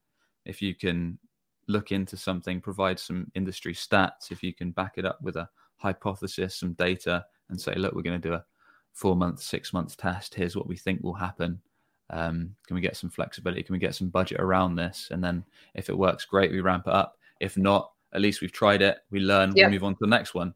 if 0.45 0.61
you 0.61 0.73
can 0.73 1.19
look 1.67 1.91
into 1.91 2.17
something, 2.17 2.61
provide 2.61 2.99
some 2.99 3.31
industry 3.35 3.73
stats, 3.73 4.31
if 4.31 4.41
you 4.41 4.53
can 4.53 4.71
back 4.71 4.93
it 4.97 5.05
up 5.05 5.21
with 5.21 5.35
a 5.35 5.49
hypothesis, 5.77 6.55
some 6.55 6.73
data, 6.73 7.25
and 7.49 7.59
say, 7.59 7.75
look, 7.75 7.93
we're 7.93 8.01
going 8.01 8.19
to 8.19 8.27
do 8.27 8.33
a 8.33 8.45
four 8.93 9.15
month, 9.15 9.41
six 9.41 9.73
month 9.73 9.95
test. 9.97 10.33
Here's 10.33 10.55
what 10.55 10.67
we 10.67 10.75
think 10.75 11.03
will 11.03 11.13
happen. 11.13 11.61
Um, 12.09 12.55
can 12.65 12.75
we 12.75 12.81
get 12.81 12.95
some 12.95 13.09
flexibility? 13.09 13.63
Can 13.63 13.73
we 13.73 13.79
get 13.79 13.95
some 13.95 14.09
budget 14.09 14.39
around 14.39 14.75
this? 14.75 15.09
And 15.11 15.23
then 15.23 15.43
if 15.75 15.89
it 15.89 15.97
works, 15.97 16.25
great, 16.25 16.51
we 16.51 16.61
ramp 16.61 16.87
it 16.87 16.93
up. 16.93 17.17
If 17.39 17.57
not, 17.57 17.91
at 18.13 18.21
least 18.21 18.41
we've 18.41 18.51
tried 18.51 18.81
it. 18.81 18.99
We 19.11 19.19
learn. 19.19 19.53
Yeah. 19.55 19.67
We 19.67 19.73
move 19.73 19.83
on 19.83 19.93
to 19.93 19.99
the 20.01 20.07
next 20.07 20.33
one. 20.33 20.53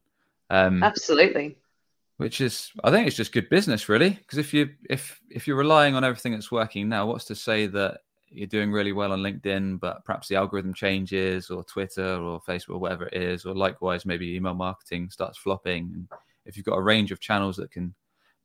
Um, 0.50 0.82
Absolutely. 0.82 1.58
Which 2.22 2.40
is 2.40 2.70
i 2.84 2.90
think 2.90 3.06
it's 3.06 3.16
just 3.16 3.32
good 3.32 3.48
business 3.48 3.88
really. 3.88 4.10
Because 4.10 4.38
if 4.38 4.54
you 4.54 4.70
if 4.88 5.20
if 5.30 5.46
you're 5.46 5.56
relying 5.56 5.94
on 5.94 6.04
everything 6.04 6.32
that's 6.32 6.52
working 6.52 6.88
now 6.88 7.06
what's 7.06 7.24
to 7.26 7.34
say 7.34 7.66
that 7.66 8.00
you're 8.30 8.46
doing 8.46 8.72
really 8.72 8.92
well 8.92 9.12
on 9.12 9.20
linkedin 9.20 9.78
but 9.78 10.04
perhaps 10.04 10.28
the 10.28 10.36
algorithm 10.36 10.72
changes 10.72 11.50
or 11.50 11.62
twitter 11.64 12.16
or 12.16 12.40
facebook 12.40 12.76
or 12.76 12.78
whatever 12.78 13.06
it 13.06 13.14
is 13.14 13.44
or 13.44 13.54
likewise 13.54 14.06
maybe 14.06 14.34
email 14.34 14.54
marketing 14.54 15.10
starts 15.10 15.36
flopping? 15.36 15.90
And 15.94 16.08
if 16.46 16.56
you've 16.56 16.66
got 16.66 16.78
a 16.78 16.82
range 16.82 17.12
of 17.12 17.20
channels 17.20 17.56
that 17.56 17.70
can 17.70 17.94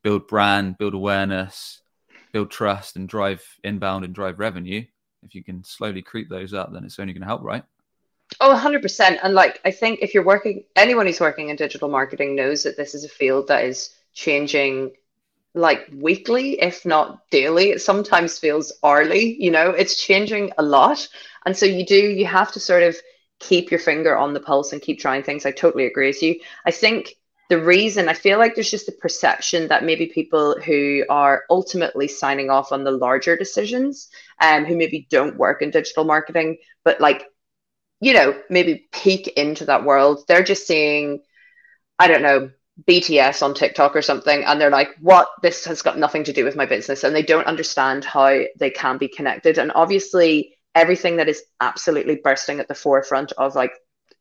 build 0.03 0.27
brand 0.27 0.77
build 0.77 0.93
awareness 0.93 1.81
build 2.33 2.51
trust 2.51 2.95
and 2.95 3.07
drive 3.07 3.43
inbound 3.63 4.03
and 4.03 4.13
drive 4.13 4.39
revenue 4.39 4.83
if 5.23 5.33
you 5.33 5.43
can 5.43 5.63
slowly 5.63 6.01
creep 6.01 6.29
those 6.29 6.53
up 6.53 6.73
then 6.73 6.83
it's 6.83 6.99
only 6.99 7.13
going 7.13 7.21
to 7.21 7.27
help 7.27 7.41
right 7.41 7.63
Oh, 8.39 8.51
100%. 8.51 9.19
And 9.23 9.33
like, 9.33 9.59
I 9.65 9.71
think 9.71 9.99
if 10.01 10.13
you're 10.13 10.23
working, 10.25 10.63
anyone 10.75 11.05
who's 11.05 11.19
working 11.19 11.49
in 11.49 11.55
digital 11.55 11.89
marketing 11.89 12.35
knows 12.35 12.63
that 12.63 12.77
this 12.77 12.93
is 12.93 13.03
a 13.03 13.09
field 13.09 13.47
that 13.47 13.65
is 13.65 13.95
changing 14.13 14.91
like 15.53 15.87
weekly, 15.93 16.61
if 16.61 16.85
not 16.85 17.29
daily. 17.31 17.71
It 17.71 17.81
sometimes 17.81 18.37
feels 18.37 18.73
hourly, 18.83 19.35
you 19.41 19.51
know, 19.51 19.71
it's 19.71 19.95
changing 20.01 20.51
a 20.57 20.63
lot. 20.63 21.07
And 21.45 21.57
so 21.57 21.65
you 21.65 21.85
do, 21.85 21.95
you 21.95 22.25
have 22.25 22.51
to 22.53 22.59
sort 22.59 22.83
of 22.83 22.95
keep 23.39 23.71
your 23.71 23.79
finger 23.79 24.15
on 24.15 24.33
the 24.33 24.39
pulse 24.39 24.71
and 24.73 24.81
keep 24.81 24.99
trying 24.99 25.23
things. 25.23 25.45
I 25.45 25.51
totally 25.51 25.85
agree 25.85 26.07
with 26.07 26.21
you. 26.21 26.39
I 26.65 26.71
think 26.71 27.15
the 27.49 27.61
reason 27.61 28.09
I 28.09 28.13
feel 28.13 28.39
like 28.39 28.55
there's 28.55 28.69
just 28.69 28.89
a 28.89 28.93
perception 28.93 29.69
that 29.69 29.85
maybe 29.85 30.07
people 30.07 30.59
who 30.59 31.05
are 31.09 31.43
ultimately 31.49 32.07
signing 32.07 32.49
off 32.49 32.71
on 32.71 32.83
the 32.83 32.91
larger 32.91 33.37
decisions, 33.37 34.09
um, 34.41 34.65
who 34.65 34.75
maybe 34.75 35.07
don't 35.09 35.37
work 35.37 35.61
in 35.61 35.71
digital 35.71 36.03
marketing, 36.03 36.57
but 36.83 36.99
like 36.99 37.25
you 37.99 38.13
know, 38.13 38.39
maybe 38.49 38.87
peek 38.91 39.27
into 39.29 39.65
that 39.65 39.83
world. 39.83 40.23
They're 40.27 40.43
just 40.43 40.67
seeing, 40.67 41.21
I 41.97 42.07
don't 42.07 42.21
know, 42.21 42.51
BTS 42.87 43.41
on 43.41 43.55
TikTok 43.55 43.95
or 43.95 44.03
something, 44.03 44.43
and 44.43 44.61
they're 44.61 44.69
like, 44.69 44.89
what? 45.01 45.29
This 45.41 45.65
has 45.65 45.81
got 45.81 45.97
nothing 45.97 46.23
to 46.25 46.33
do 46.33 46.45
with 46.45 46.55
my 46.55 46.65
business. 46.65 47.03
And 47.03 47.15
they 47.15 47.23
don't 47.23 47.47
understand 47.47 48.05
how 48.05 48.41
they 48.59 48.69
can 48.69 48.97
be 48.97 49.07
connected. 49.07 49.57
And 49.57 49.71
obviously, 49.73 50.55
everything 50.75 51.17
that 51.17 51.27
is 51.27 51.43
absolutely 51.59 52.17
bursting 52.23 52.59
at 52.59 52.67
the 52.67 52.75
forefront 52.75 53.31
of 53.33 53.55
like 53.55 53.71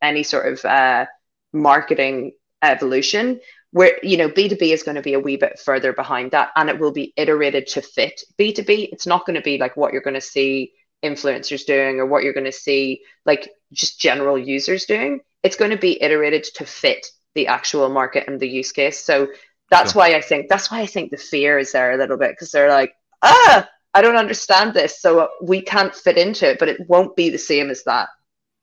any 0.01 0.23
sort 0.23 0.51
of 0.51 0.65
uh, 0.65 1.07
marketing 1.53 2.33
evolution. 2.63 3.41
Where 3.73 3.99
you 4.03 4.17
know 4.17 4.31
B2B 4.31 4.73
is 4.73 4.85
going 4.85 4.95
to 4.95 5.03
be 5.03 5.13
a 5.13 5.21
wee 5.21 5.37
bit 5.37 5.59
further 5.59 5.93
behind 5.93 6.31
that 6.31 6.51
and 6.57 6.71
it 6.71 6.79
will 6.79 6.93
be 6.93 7.13
iterated 7.15 7.67
to 7.69 7.83
fit 7.83 8.23
B2B. 8.39 8.89
It's 8.91 9.07
not 9.07 9.27
going 9.27 9.37
to 9.37 9.43
be 9.43 9.59
like 9.59 9.77
what 9.77 9.93
you're 9.93 10.01
going 10.01 10.15
to 10.15 10.21
see 10.21 10.73
influencers 11.05 11.65
doing 11.67 12.01
or 12.01 12.07
what 12.07 12.23
you're 12.25 12.33
going 12.33 12.45
to 12.47 12.53
see 12.53 13.03
like 13.25 13.51
just 13.73 14.01
general 14.01 14.39
users 14.39 14.87
doing. 14.87 15.21
It's 15.43 15.57
going 15.57 15.71
to 15.71 15.77
be 15.79 16.03
iterated 16.03 16.45
to 16.57 16.65
fit 16.67 17.07
the 17.35 17.49
actual 17.49 17.89
market 17.89 18.25
and 18.27 18.41
the 18.41 18.49
use 18.49 18.73
case. 18.73 19.05
So 19.05 19.29
that's 19.71 19.93
Sure. 19.93 20.01
why 20.01 20.15
I 20.15 20.21
think 20.21 20.49
that's 20.49 20.71
why 20.71 20.81
I 20.81 20.87
think 20.87 21.11
the 21.11 21.17
fear 21.17 21.59
is 21.59 21.73
there 21.73 21.93
a 21.93 21.97
little 21.97 22.17
bit 22.17 22.31
because 22.31 22.51
they're 22.51 22.69
like, 22.71 22.95
ah, 23.23 23.69
I 23.95 24.03
don't 24.03 24.17
understand 24.17 24.75
this, 24.75 25.01
so 25.01 25.29
we 25.43 25.63
can't 25.63 25.95
fit 25.95 26.19
into 26.19 26.49
it, 26.51 26.59
but 26.59 26.69
it 26.69 26.89
won't 26.89 27.17
be 27.17 27.31
the 27.31 27.39
same 27.39 27.71
as 27.71 27.83
that. 27.85 28.09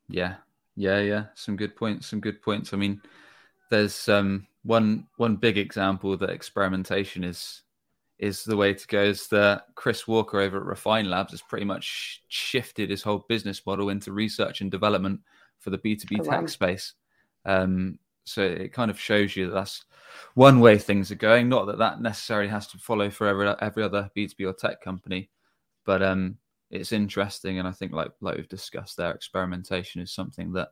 Yeah, 0.09 0.35
yeah, 0.75 0.99
yeah. 0.99 1.25
Some 1.35 1.55
good 1.57 1.75
points. 1.75 2.07
Some 2.07 2.19
good 2.21 2.41
points. 2.41 2.73
I 2.73 2.77
mean, 2.77 3.01
there's 3.69 4.07
um, 4.09 4.47
one 4.63 5.07
one 5.17 5.37
big 5.37 5.57
example 5.57 6.17
that 6.17 6.29
experimentation 6.29 7.23
is 7.23 7.62
is 8.23 8.43
the 8.45 8.55
way 8.55 8.73
to 8.73 8.87
go. 8.87 9.03
Is 9.03 9.27
that 9.27 9.65
Chris 9.75 10.07
Walker 10.07 10.39
over 10.39 10.57
at 10.57 10.65
Refine 10.65 11.09
Labs 11.09 11.31
has 11.31 11.41
pretty 11.41 11.65
much 11.65 12.23
shifted 12.29 12.89
his 12.89 13.03
whole 13.03 13.25
business 13.27 13.65
model 13.65 13.89
into 13.89 14.13
research 14.13 14.61
and 14.61 14.71
development 14.71 15.19
for 15.59 15.69
the 15.69 15.77
B 15.77 15.95
two 15.95 16.07
B 16.07 16.17
Oh, 16.19 16.23
tech 16.23 16.41
wow. 16.41 16.45
space. 16.47 16.93
Um, 17.45 17.99
so 18.23 18.41
it 18.41 18.71
kind 18.71 18.89
of 18.89 18.97
shows 18.97 19.35
you 19.35 19.47
that 19.47 19.53
that's 19.53 19.83
one 20.35 20.61
way 20.61 20.77
things 20.77 21.11
are 21.11 21.15
going. 21.15 21.49
Not 21.49 21.65
that 21.67 21.79
that 21.79 22.01
necessarily 22.01 22.47
has 22.47 22.67
to 22.67 22.77
follow 22.77 23.09
for 23.09 23.27
every 23.27 23.53
every 23.59 23.83
other 23.83 24.09
B 24.13 24.27
two 24.27 24.35
B 24.37 24.45
or 24.45 24.53
tech 24.53 24.81
company, 24.81 25.29
but 25.85 26.01
um, 26.01 26.37
it's 26.71 26.93
interesting, 26.93 27.59
and 27.59 27.67
I 27.67 27.71
think 27.71 27.91
like 27.91 28.11
like 28.21 28.37
we've 28.37 28.47
discussed 28.47 28.95
there, 28.95 29.11
experimentation 29.11 30.01
is 30.01 30.13
something 30.13 30.53
that 30.53 30.69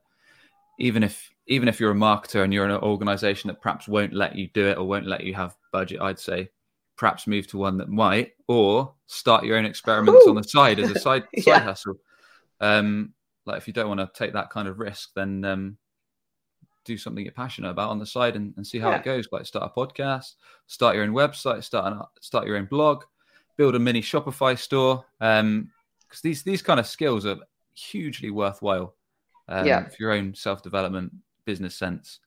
even 0.80 1.04
if 1.04 1.30
even 1.48 1.68
if 1.68 1.82
you're 1.82 1.92
a 1.92 1.96
marketer 1.96 2.46
and 2.46 2.54
you're 2.54 2.66
in 2.66 2.72
an 2.72 2.82
organization 2.82 3.50
that 3.50 3.62
perhaps 3.62 3.90
won't 3.90 4.14
let 4.14 4.38
you 4.38 4.48
do 4.54 4.68
it 4.68 4.78
or 4.78 4.88
won't 4.88 5.06
let 5.06 5.26
you 5.26 5.34
have 5.34 5.58
budget, 5.74 6.00
I'd 6.00 6.18
say 6.18 6.50
perhaps 7.02 7.26
move 7.26 7.48
to 7.48 7.58
one 7.58 7.78
that 7.80 7.90
might, 7.90 8.34
or 8.48 8.94
start 9.08 9.44
your 9.44 9.58
own 9.58 9.66
experiments 9.66 10.24
Ooh. 10.28 10.30
on 10.30 10.36
the 10.36 10.44
side 10.44 10.80
as 10.80 10.92
a 10.92 11.00
side 11.00 11.24
side 11.40 11.44
Yeah. 11.48 11.60
hustle. 11.60 11.96
Um, 12.60 13.14
like 13.48 13.58
if 13.58 13.66
you 13.68 13.74
don't 13.74 13.88
want 13.88 14.02
to 14.02 14.10
take 14.14 14.34
that 14.34 14.52
kind 14.52 14.68
of 14.68 14.78
risk, 14.78 15.10
then 15.16 15.44
um, 15.44 15.78
do 16.86 17.00
something 17.00 17.24
you're 17.26 17.34
passionate 17.34 17.72
about 17.72 17.90
on 17.90 17.98
the 17.98 18.06
side 18.06 18.36
and, 18.36 18.54
and 18.56 18.66
see 18.68 18.78
how 18.78 18.92
Yeah. 18.92 18.98
it 19.00 19.04
goes. 19.04 19.28
Like 19.32 19.48
start 19.48 19.72
a 19.76 19.80
podcast, 19.80 20.36
start 20.68 20.94
your 20.96 21.04
own 21.04 21.12
website, 21.14 21.64
start 21.64 21.92
an, 21.92 22.02
start 22.22 22.46
your 22.46 22.58
own 22.58 22.66
blog, 22.66 23.04
build 23.58 23.74
a 23.74 23.80
mini 23.80 24.02
Shopify 24.04 24.56
store. 24.58 25.04
Um, 25.20 25.72
because 26.08 26.22
these 26.22 26.44
these 26.44 26.62
kind 26.62 26.80
of 26.80 26.86
skills 26.86 27.26
are 27.26 27.38
hugely 27.74 28.30
worthwhile. 28.30 28.94
Um, 29.50 29.66
Yeah. 29.66 29.88
for 29.90 29.96
your 30.00 30.12
own 30.12 30.36
self 30.36 30.62
development 30.62 31.12
business 31.46 31.74
sense. 31.76 32.20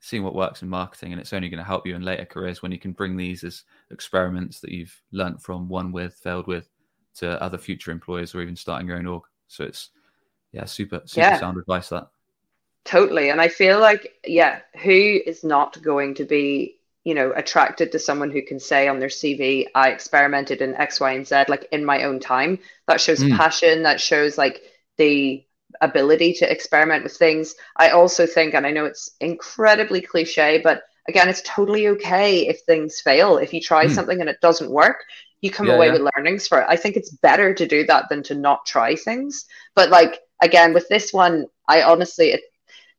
Seeing 0.00 0.22
what 0.22 0.34
works 0.34 0.62
in 0.62 0.68
marketing, 0.68 1.12
and 1.12 1.20
it's 1.20 1.32
only 1.32 1.48
going 1.48 1.58
to 1.58 1.64
help 1.64 1.86
you 1.86 1.94
in 1.94 2.02
later 2.02 2.24
careers 2.24 2.62
when 2.62 2.72
you 2.72 2.78
can 2.78 2.92
bring 2.92 3.16
these 3.16 3.44
as 3.44 3.64
experiments 3.90 4.60
that 4.60 4.72
you've 4.72 4.98
learnt 5.12 5.40
from, 5.40 5.68
one 5.68 5.92
with, 5.92 6.14
failed 6.14 6.46
with, 6.46 6.68
to 7.16 7.40
other 7.42 7.58
future 7.58 7.90
employers 7.90 8.34
or 8.34 8.40
even 8.40 8.56
starting 8.56 8.88
your 8.88 8.96
own 8.96 9.06
org. 9.06 9.24
So 9.48 9.64
it's 9.64 9.90
yeah, 10.52 10.64
super 10.64 11.02
super 11.04 11.26
yeah. 11.26 11.38
sound 11.38 11.58
advice 11.58 11.90
that. 11.90 12.08
Totally, 12.84 13.30
and 13.30 13.40
I 13.40 13.48
feel 13.48 13.78
like 13.78 14.14
yeah, 14.26 14.60
who 14.82 15.20
is 15.26 15.44
not 15.44 15.80
going 15.82 16.14
to 16.14 16.24
be 16.24 16.78
you 17.04 17.14
know 17.14 17.32
attracted 17.34 17.92
to 17.92 17.98
someone 17.98 18.30
who 18.30 18.42
can 18.42 18.58
say 18.58 18.88
on 18.88 19.00
their 19.00 19.08
CV, 19.08 19.66
I 19.74 19.90
experimented 19.90 20.62
in 20.62 20.74
X, 20.74 20.98
Y, 20.98 21.12
and 21.12 21.26
Z 21.26 21.44
like 21.48 21.68
in 21.72 21.84
my 21.84 22.04
own 22.04 22.20
time. 22.20 22.58
That 22.88 23.00
shows 23.00 23.20
mm. 23.20 23.36
passion. 23.36 23.82
That 23.82 24.00
shows 24.00 24.38
like 24.38 24.62
the 24.96 25.44
ability 25.80 26.34
to 26.34 26.50
experiment 26.50 27.04
with 27.04 27.16
things. 27.16 27.54
I 27.76 27.90
also 27.90 28.26
think, 28.26 28.54
and 28.54 28.66
I 28.66 28.70
know 28.70 28.84
it's 28.84 29.10
incredibly 29.20 30.00
cliche, 30.00 30.60
but 30.62 30.82
again, 31.08 31.28
it's 31.28 31.42
totally 31.44 31.88
okay 31.88 32.46
if 32.46 32.60
things 32.60 33.00
fail. 33.00 33.38
If 33.38 33.52
you 33.52 33.60
try 33.60 33.86
mm. 33.86 33.94
something 33.94 34.20
and 34.20 34.30
it 34.30 34.40
doesn't 34.40 34.70
work, 34.70 34.98
you 35.40 35.50
come 35.50 35.66
yeah, 35.66 35.74
away 35.74 35.86
yeah. 35.86 35.92
with 35.92 36.10
learnings 36.16 36.46
for 36.46 36.60
it. 36.60 36.66
I 36.68 36.76
think 36.76 36.96
it's 36.96 37.10
better 37.10 37.54
to 37.54 37.66
do 37.66 37.84
that 37.86 38.08
than 38.08 38.22
to 38.24 38.34
not 38.34 38.66
try 38.66 38.94
things. 38.94 39.46
But 39.74 39.90
like 39.90 40.20
again, 40.40 40.74
with 40.74 40.88
this 40.88 41.12
one, 41.12 41.46
I 41.68 41.82
honestly, 41.82 42.30
it, 42.30 42.42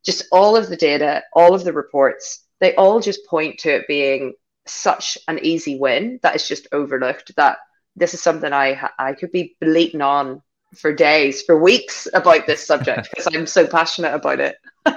just 0.04 0.26
all 0.32 0.56
of 0.56 0.70
the 0.70 0.78
data, 0.78 1.24
all 1.34 1.54
of 1.54 1.63
the 1.63 1.74
reports, 1.74 2.44
they 2.60 2.76
all 2.76 3.00
just 3.00 3.26
point 3.28 3.60
to 3.60 3.76
it 3.76 3.88
being 3.88 4.34
such 4.65 5.17
an 5.28 5.39
easy 5.44 5.78
win 5.78 6.20
that 6.24 6.36
is 6.36 6.48
just 6.48 6.67
overlooked. 6.72 7.36
That 7.36 7.58
this 7.96 8.13
is 8.13 8.22
something 8.22 8.52
I 8.52 8.89
I 8.98 9.13
could 9.13 9.32
be 9.32 9.56
bleating 9.62 10.02
on 10.02 10.41
for 10.76 10.94
days, 10.94 11.42
for 11.42 11.60
weeks 11.60 12.08
about 12.14 12.48
this 12.48 12.66
subject 12.66 13.10
because 13.10 13.34
I'm 13.34 13.48
so 13.48 13.68
passionate 13.68 14.14
about 14.14 14.40
it. 14.40 14.58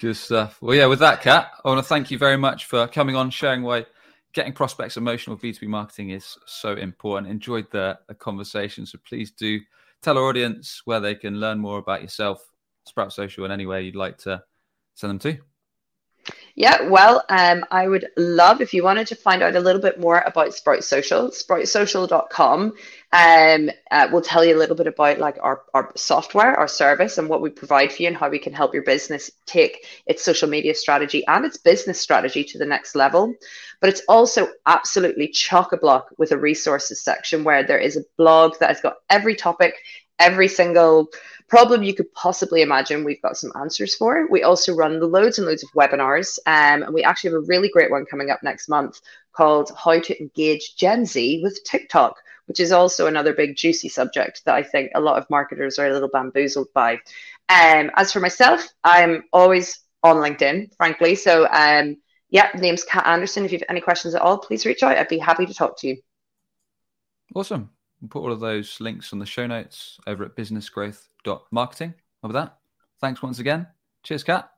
Good 0.00 0.16
stuff. 0.16 0.60
Well, 0.60 0.76
yeah, 0.76 0.86
with 0.86 1.00
that, 1.00 1.22
Kat, 1.22 1.50
I 1.64 1.68
want 1.68 1.78
to 1.78 1.88
thank 1.88 2.10
you 2.10 2.18
very 2.18 2.36
much 2.36 2.66
for 2.66 2.86
coming 2.88 3.16
on, 3.16 3.30
sharing 3.30 3.62
why 3.62 3.86
getting 4.32 4.52
prospects 4.52 4.96
emotional 4.96 5.36
B2B 5.36 5.68
marketing 5.68 6.10
is 6.10 6.36
so 6.46 6.74
important. 6.74 7.30
Enjoyed 7.30 7.70
the, 7.70 7.98
the 8.08 8.14
conversation. 8.14 8.86
So 8.86 8.98
please 9.06 9.30
do 9.30 9.60
tell 10.00 10.18
our 10.18 10.24
audience 10.24 10.82
where 10.84 11.00
they 11.00 11.14
can 11.14 11.38
learn 11.38 11.58
more 11.58 11.78
about 11.78 12.02
yourself, 12.02 12.44
Sprout 12.86 13.12
Social, 13.12 13.44
and 13.44 13.52
anywhere 13.52 13.80
you'd 13.80 13.96
like 13.96 14.18
to 14.18 14.42
send 14.94 15.10
them 15.10 15.18
to. 15.20 15.38
Yeah, 16.54 16.88
well, 16.88 17.24
um, 17.28 17.64
I 17.70 17.88
would 17.88 18.08
love 18.16 18.60
if 18.60 18.74
you 18.74 18.84
wanted 18.84 19.06
to 19.08 19.16
find 19.16 19.42
out 19.42 19.56
a 19.56 19.60
little 19.60 19.80
bit 19.80 19.98
more 19.98 20.20
about 20.20 20.54
Sprout 20.54 20.84
Social, 20.84 21.30
sproutsocial.com 21.30 22.74
um, 23.12 23.70
uh, 23.90 24.08
we'll 24.10 24.22
tell 24.22 24.42
you 24.42 24.56
a 24.56 24.58
little 24.58 24.74
bit 24.76 24.86
about 24.86 25.18
like 25.18 25.36
our, 25.42 25.62
our 25.74 25.92
software, 25.96 26.58
our 26.58 26.68
service, 26.68 27.18
and 27.18 27.28
what 27.28 27.42
we 27.42 27.50
provide 27.50 27.92
for 27.92 28.02
you, 28.02 28.08
and 28.08 28.16
how 28.16 28.30
we 28.30 28.38
can 28.38 28.54
help 28.54 28.72
your 28.72 28.84
business 28.84 29.30
take 29.44 29.86
its 30.06 30.24
social 30.24 30.48
media 30.48 30.74
strategy 30.74 31.22
and 31.26 31.44
its 31.44 31.58
business 31.58 32.00
strategy 32.00 32.42
to 32.42 32.58
the 32.58 32.64
next 32.64 32.94
level. 32.94 33.34
But 33.80 33.90
it's 33.90 34.02
also 34.08 34.48
absolutely 34.64 35.28
chock 35.28 35.72
a 35.72 35.76
block 35.76 36.08
with 36.16 36.32
a 36.32 36.38
resources 36.38 37.02
section 37.02 37.44
where 37.44 37.62
there 37.62 37.78
is 37.78 37.98
a 37.98 38.04
blog 38.16 38.58
that 38.60 38.70
has 38.70 38.80
got 38.80 38.96
every 39.10 39.36
topic, 39.36 39.74
every 40.18 40.48
single 40.48 41.08
problem 41.48 41.82
you 41.82 41.92
could 41.92 42.10
possibly 42.14 42.62
imagine. 42.62 43.04
We've 43.04 43.20
got 43.20 43.36
some 43.36 43.52
answers 43.60 43.94
for. 43.94 44.26
We 44.30 44.42
also 44.42 44.74
run 44.74 45.00
the 45.00 45.06
loads 45.06 45.36
and 45.38 45.46
loads 45.46 45.62
of 45.62 45.68
webinars, 45.72 46.38
um, 46.46 46.82
and 46.82 46.94
we 46.94 47.02
actually 47.02 47.32
have 47.32 47.42
a 47.42 47.46
really 47.46 47.68
great 47.68 47.90
one 47.90 48.06
coming 48.06 48.30
up 48.30 48.42
next 48.42 48.70
month 48.70 49.02
called 49.32 49.70
"How 49.76 50.00
to 50.00 50.18
Engage 50.18 50.76
Gen 50.76 51.04
Z 51.04 51.40
with 51.42 51.62
TikTok." 51.64 52.16
Which 52.46 52.60
is 52.60 52.72
also 52.72 53.06
another 53.06 53.32
big 53.32 53.56
juicy 53.56 53.88
subject 53.88 54.44
that 54.44 54.54
I 54.54 54.62
think 54.62 54.92
a 54.94 55.00
lot 55.00 55.18
of 55.18 55.28
marketers 55.30 55.78
are 55.78 55.86
a 55.86 55.92
little 55.92 56.08
bamboozled 56.08 56.68
by. 56.74 56.94
Um, 57.48 57.90
as 57.96 58.12
for 58.12 58.20
myself, 58.20 58.66
I'm 58.84 59.24
always 59.32 59.80
on 60.02 60.16
LinkedIn, 60.16 60.74
frankly. 60.76 61.14
So, 61.14 61.46
um, 61.50 61.96
yeah, 62.30 62.48
name's 62.54 62.84
Kat 62.84 63.06
Anderson. 63.06 63.44
If 63.44 63.52
you 63.52 63.58
have 63.58 63.66
any 63.68 63.80
questions 63.80 64.14
at 64.14 64.22
all, 64.22 64.38
please 64.38 64.66
reach 64.66 64.82
out. 64.82 64.96
I'd 64.96 65.08
be 65.08 65.18
happy 65.18 65.46
to 65.46 65.54
talk 65.54 65.78
to 65.80 65.88
you. 65.88 65.96
Awesome. 67.34 67.70
We'll 68.00 68.08
put 68.08 68.22
all 68.22 68.32
of 68.32 68.40
those 68.40 68.80
links 68.80 69.12
on 69.12 69.18
the 69.18 69.26
show 69.26 69.46
notes 69.46 69.98
over 70.06 70.24
at 70.24 70.36
businessgrowth.marketing. 70.36 71.94
Over 72.24 72.32
that, 72.34 72.58
thanks 73.00 73.22
once 73.22 73.38
again. 73.38 73.66
Cheers, 74.02 74.24
Kat. 74.24 74.50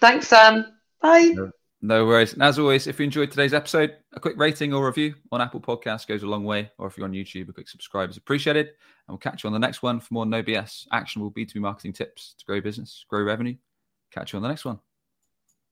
Thanks, 0.00 0.28
Sam. 0.28 0.64
Bye. 1.00 1.34
No 1.80 2.06
worries. 2.06 2.32
And 2.32 2.42
as 2.42 2.58
always, 2.58 2.88
if 2.88 2.98
you 2.98 3.04
enjoyed 3.04 3.30
today's 3.30 3.54
episode, 3.54 3.96
a 4.12 4.18
quick 4.18 4.36
rating 4.36 4.74
or 4.74 4.84
review 4.84 5.14
on 5.30 5.40
Apple 5.40 5.60
Podcasts 5.60 6.08
goes 6.08 6.24
a 6.24 6.26
long 6.26 6.44
way. 6.44 6.70
Or 6.78 6.88
if 6.88 6.96
you're 6.96 7.06
on 7.06 7.12
YouTube, 7.12 7.48
a 7.48 7.52
quick 7.52 7.68
subscribe 7.68 8.10
is 8.10 8.16
appreciated. 8.16 8.66
And 8.66 8.74
we'll 9.08 9.18
catch 9.18 9.44
you 9.44 9.48
on 9.48 9.52
the 9.52 9.60
next 9.60 9.82
one 9.82 10.00
for 10.00 10.12
more 10.12 10.26
no 10.26 10.42
BS 10.42 10.88
actionable 10.92 11.30
B2B 11.30 11.56
marketing 11.56 11.92
tips 11.92 12.34
to 12.38 12.44
grow 12.44 12.60
business, 12.60 13.04
grow 13.08 13.22
revenue. 13.22 13.54
Catch 14.10 14.32
you 14.32 14.38
on 14.38 14.42
the 14.42 14.48
next 14.48 14.64
one. 14.64 14.80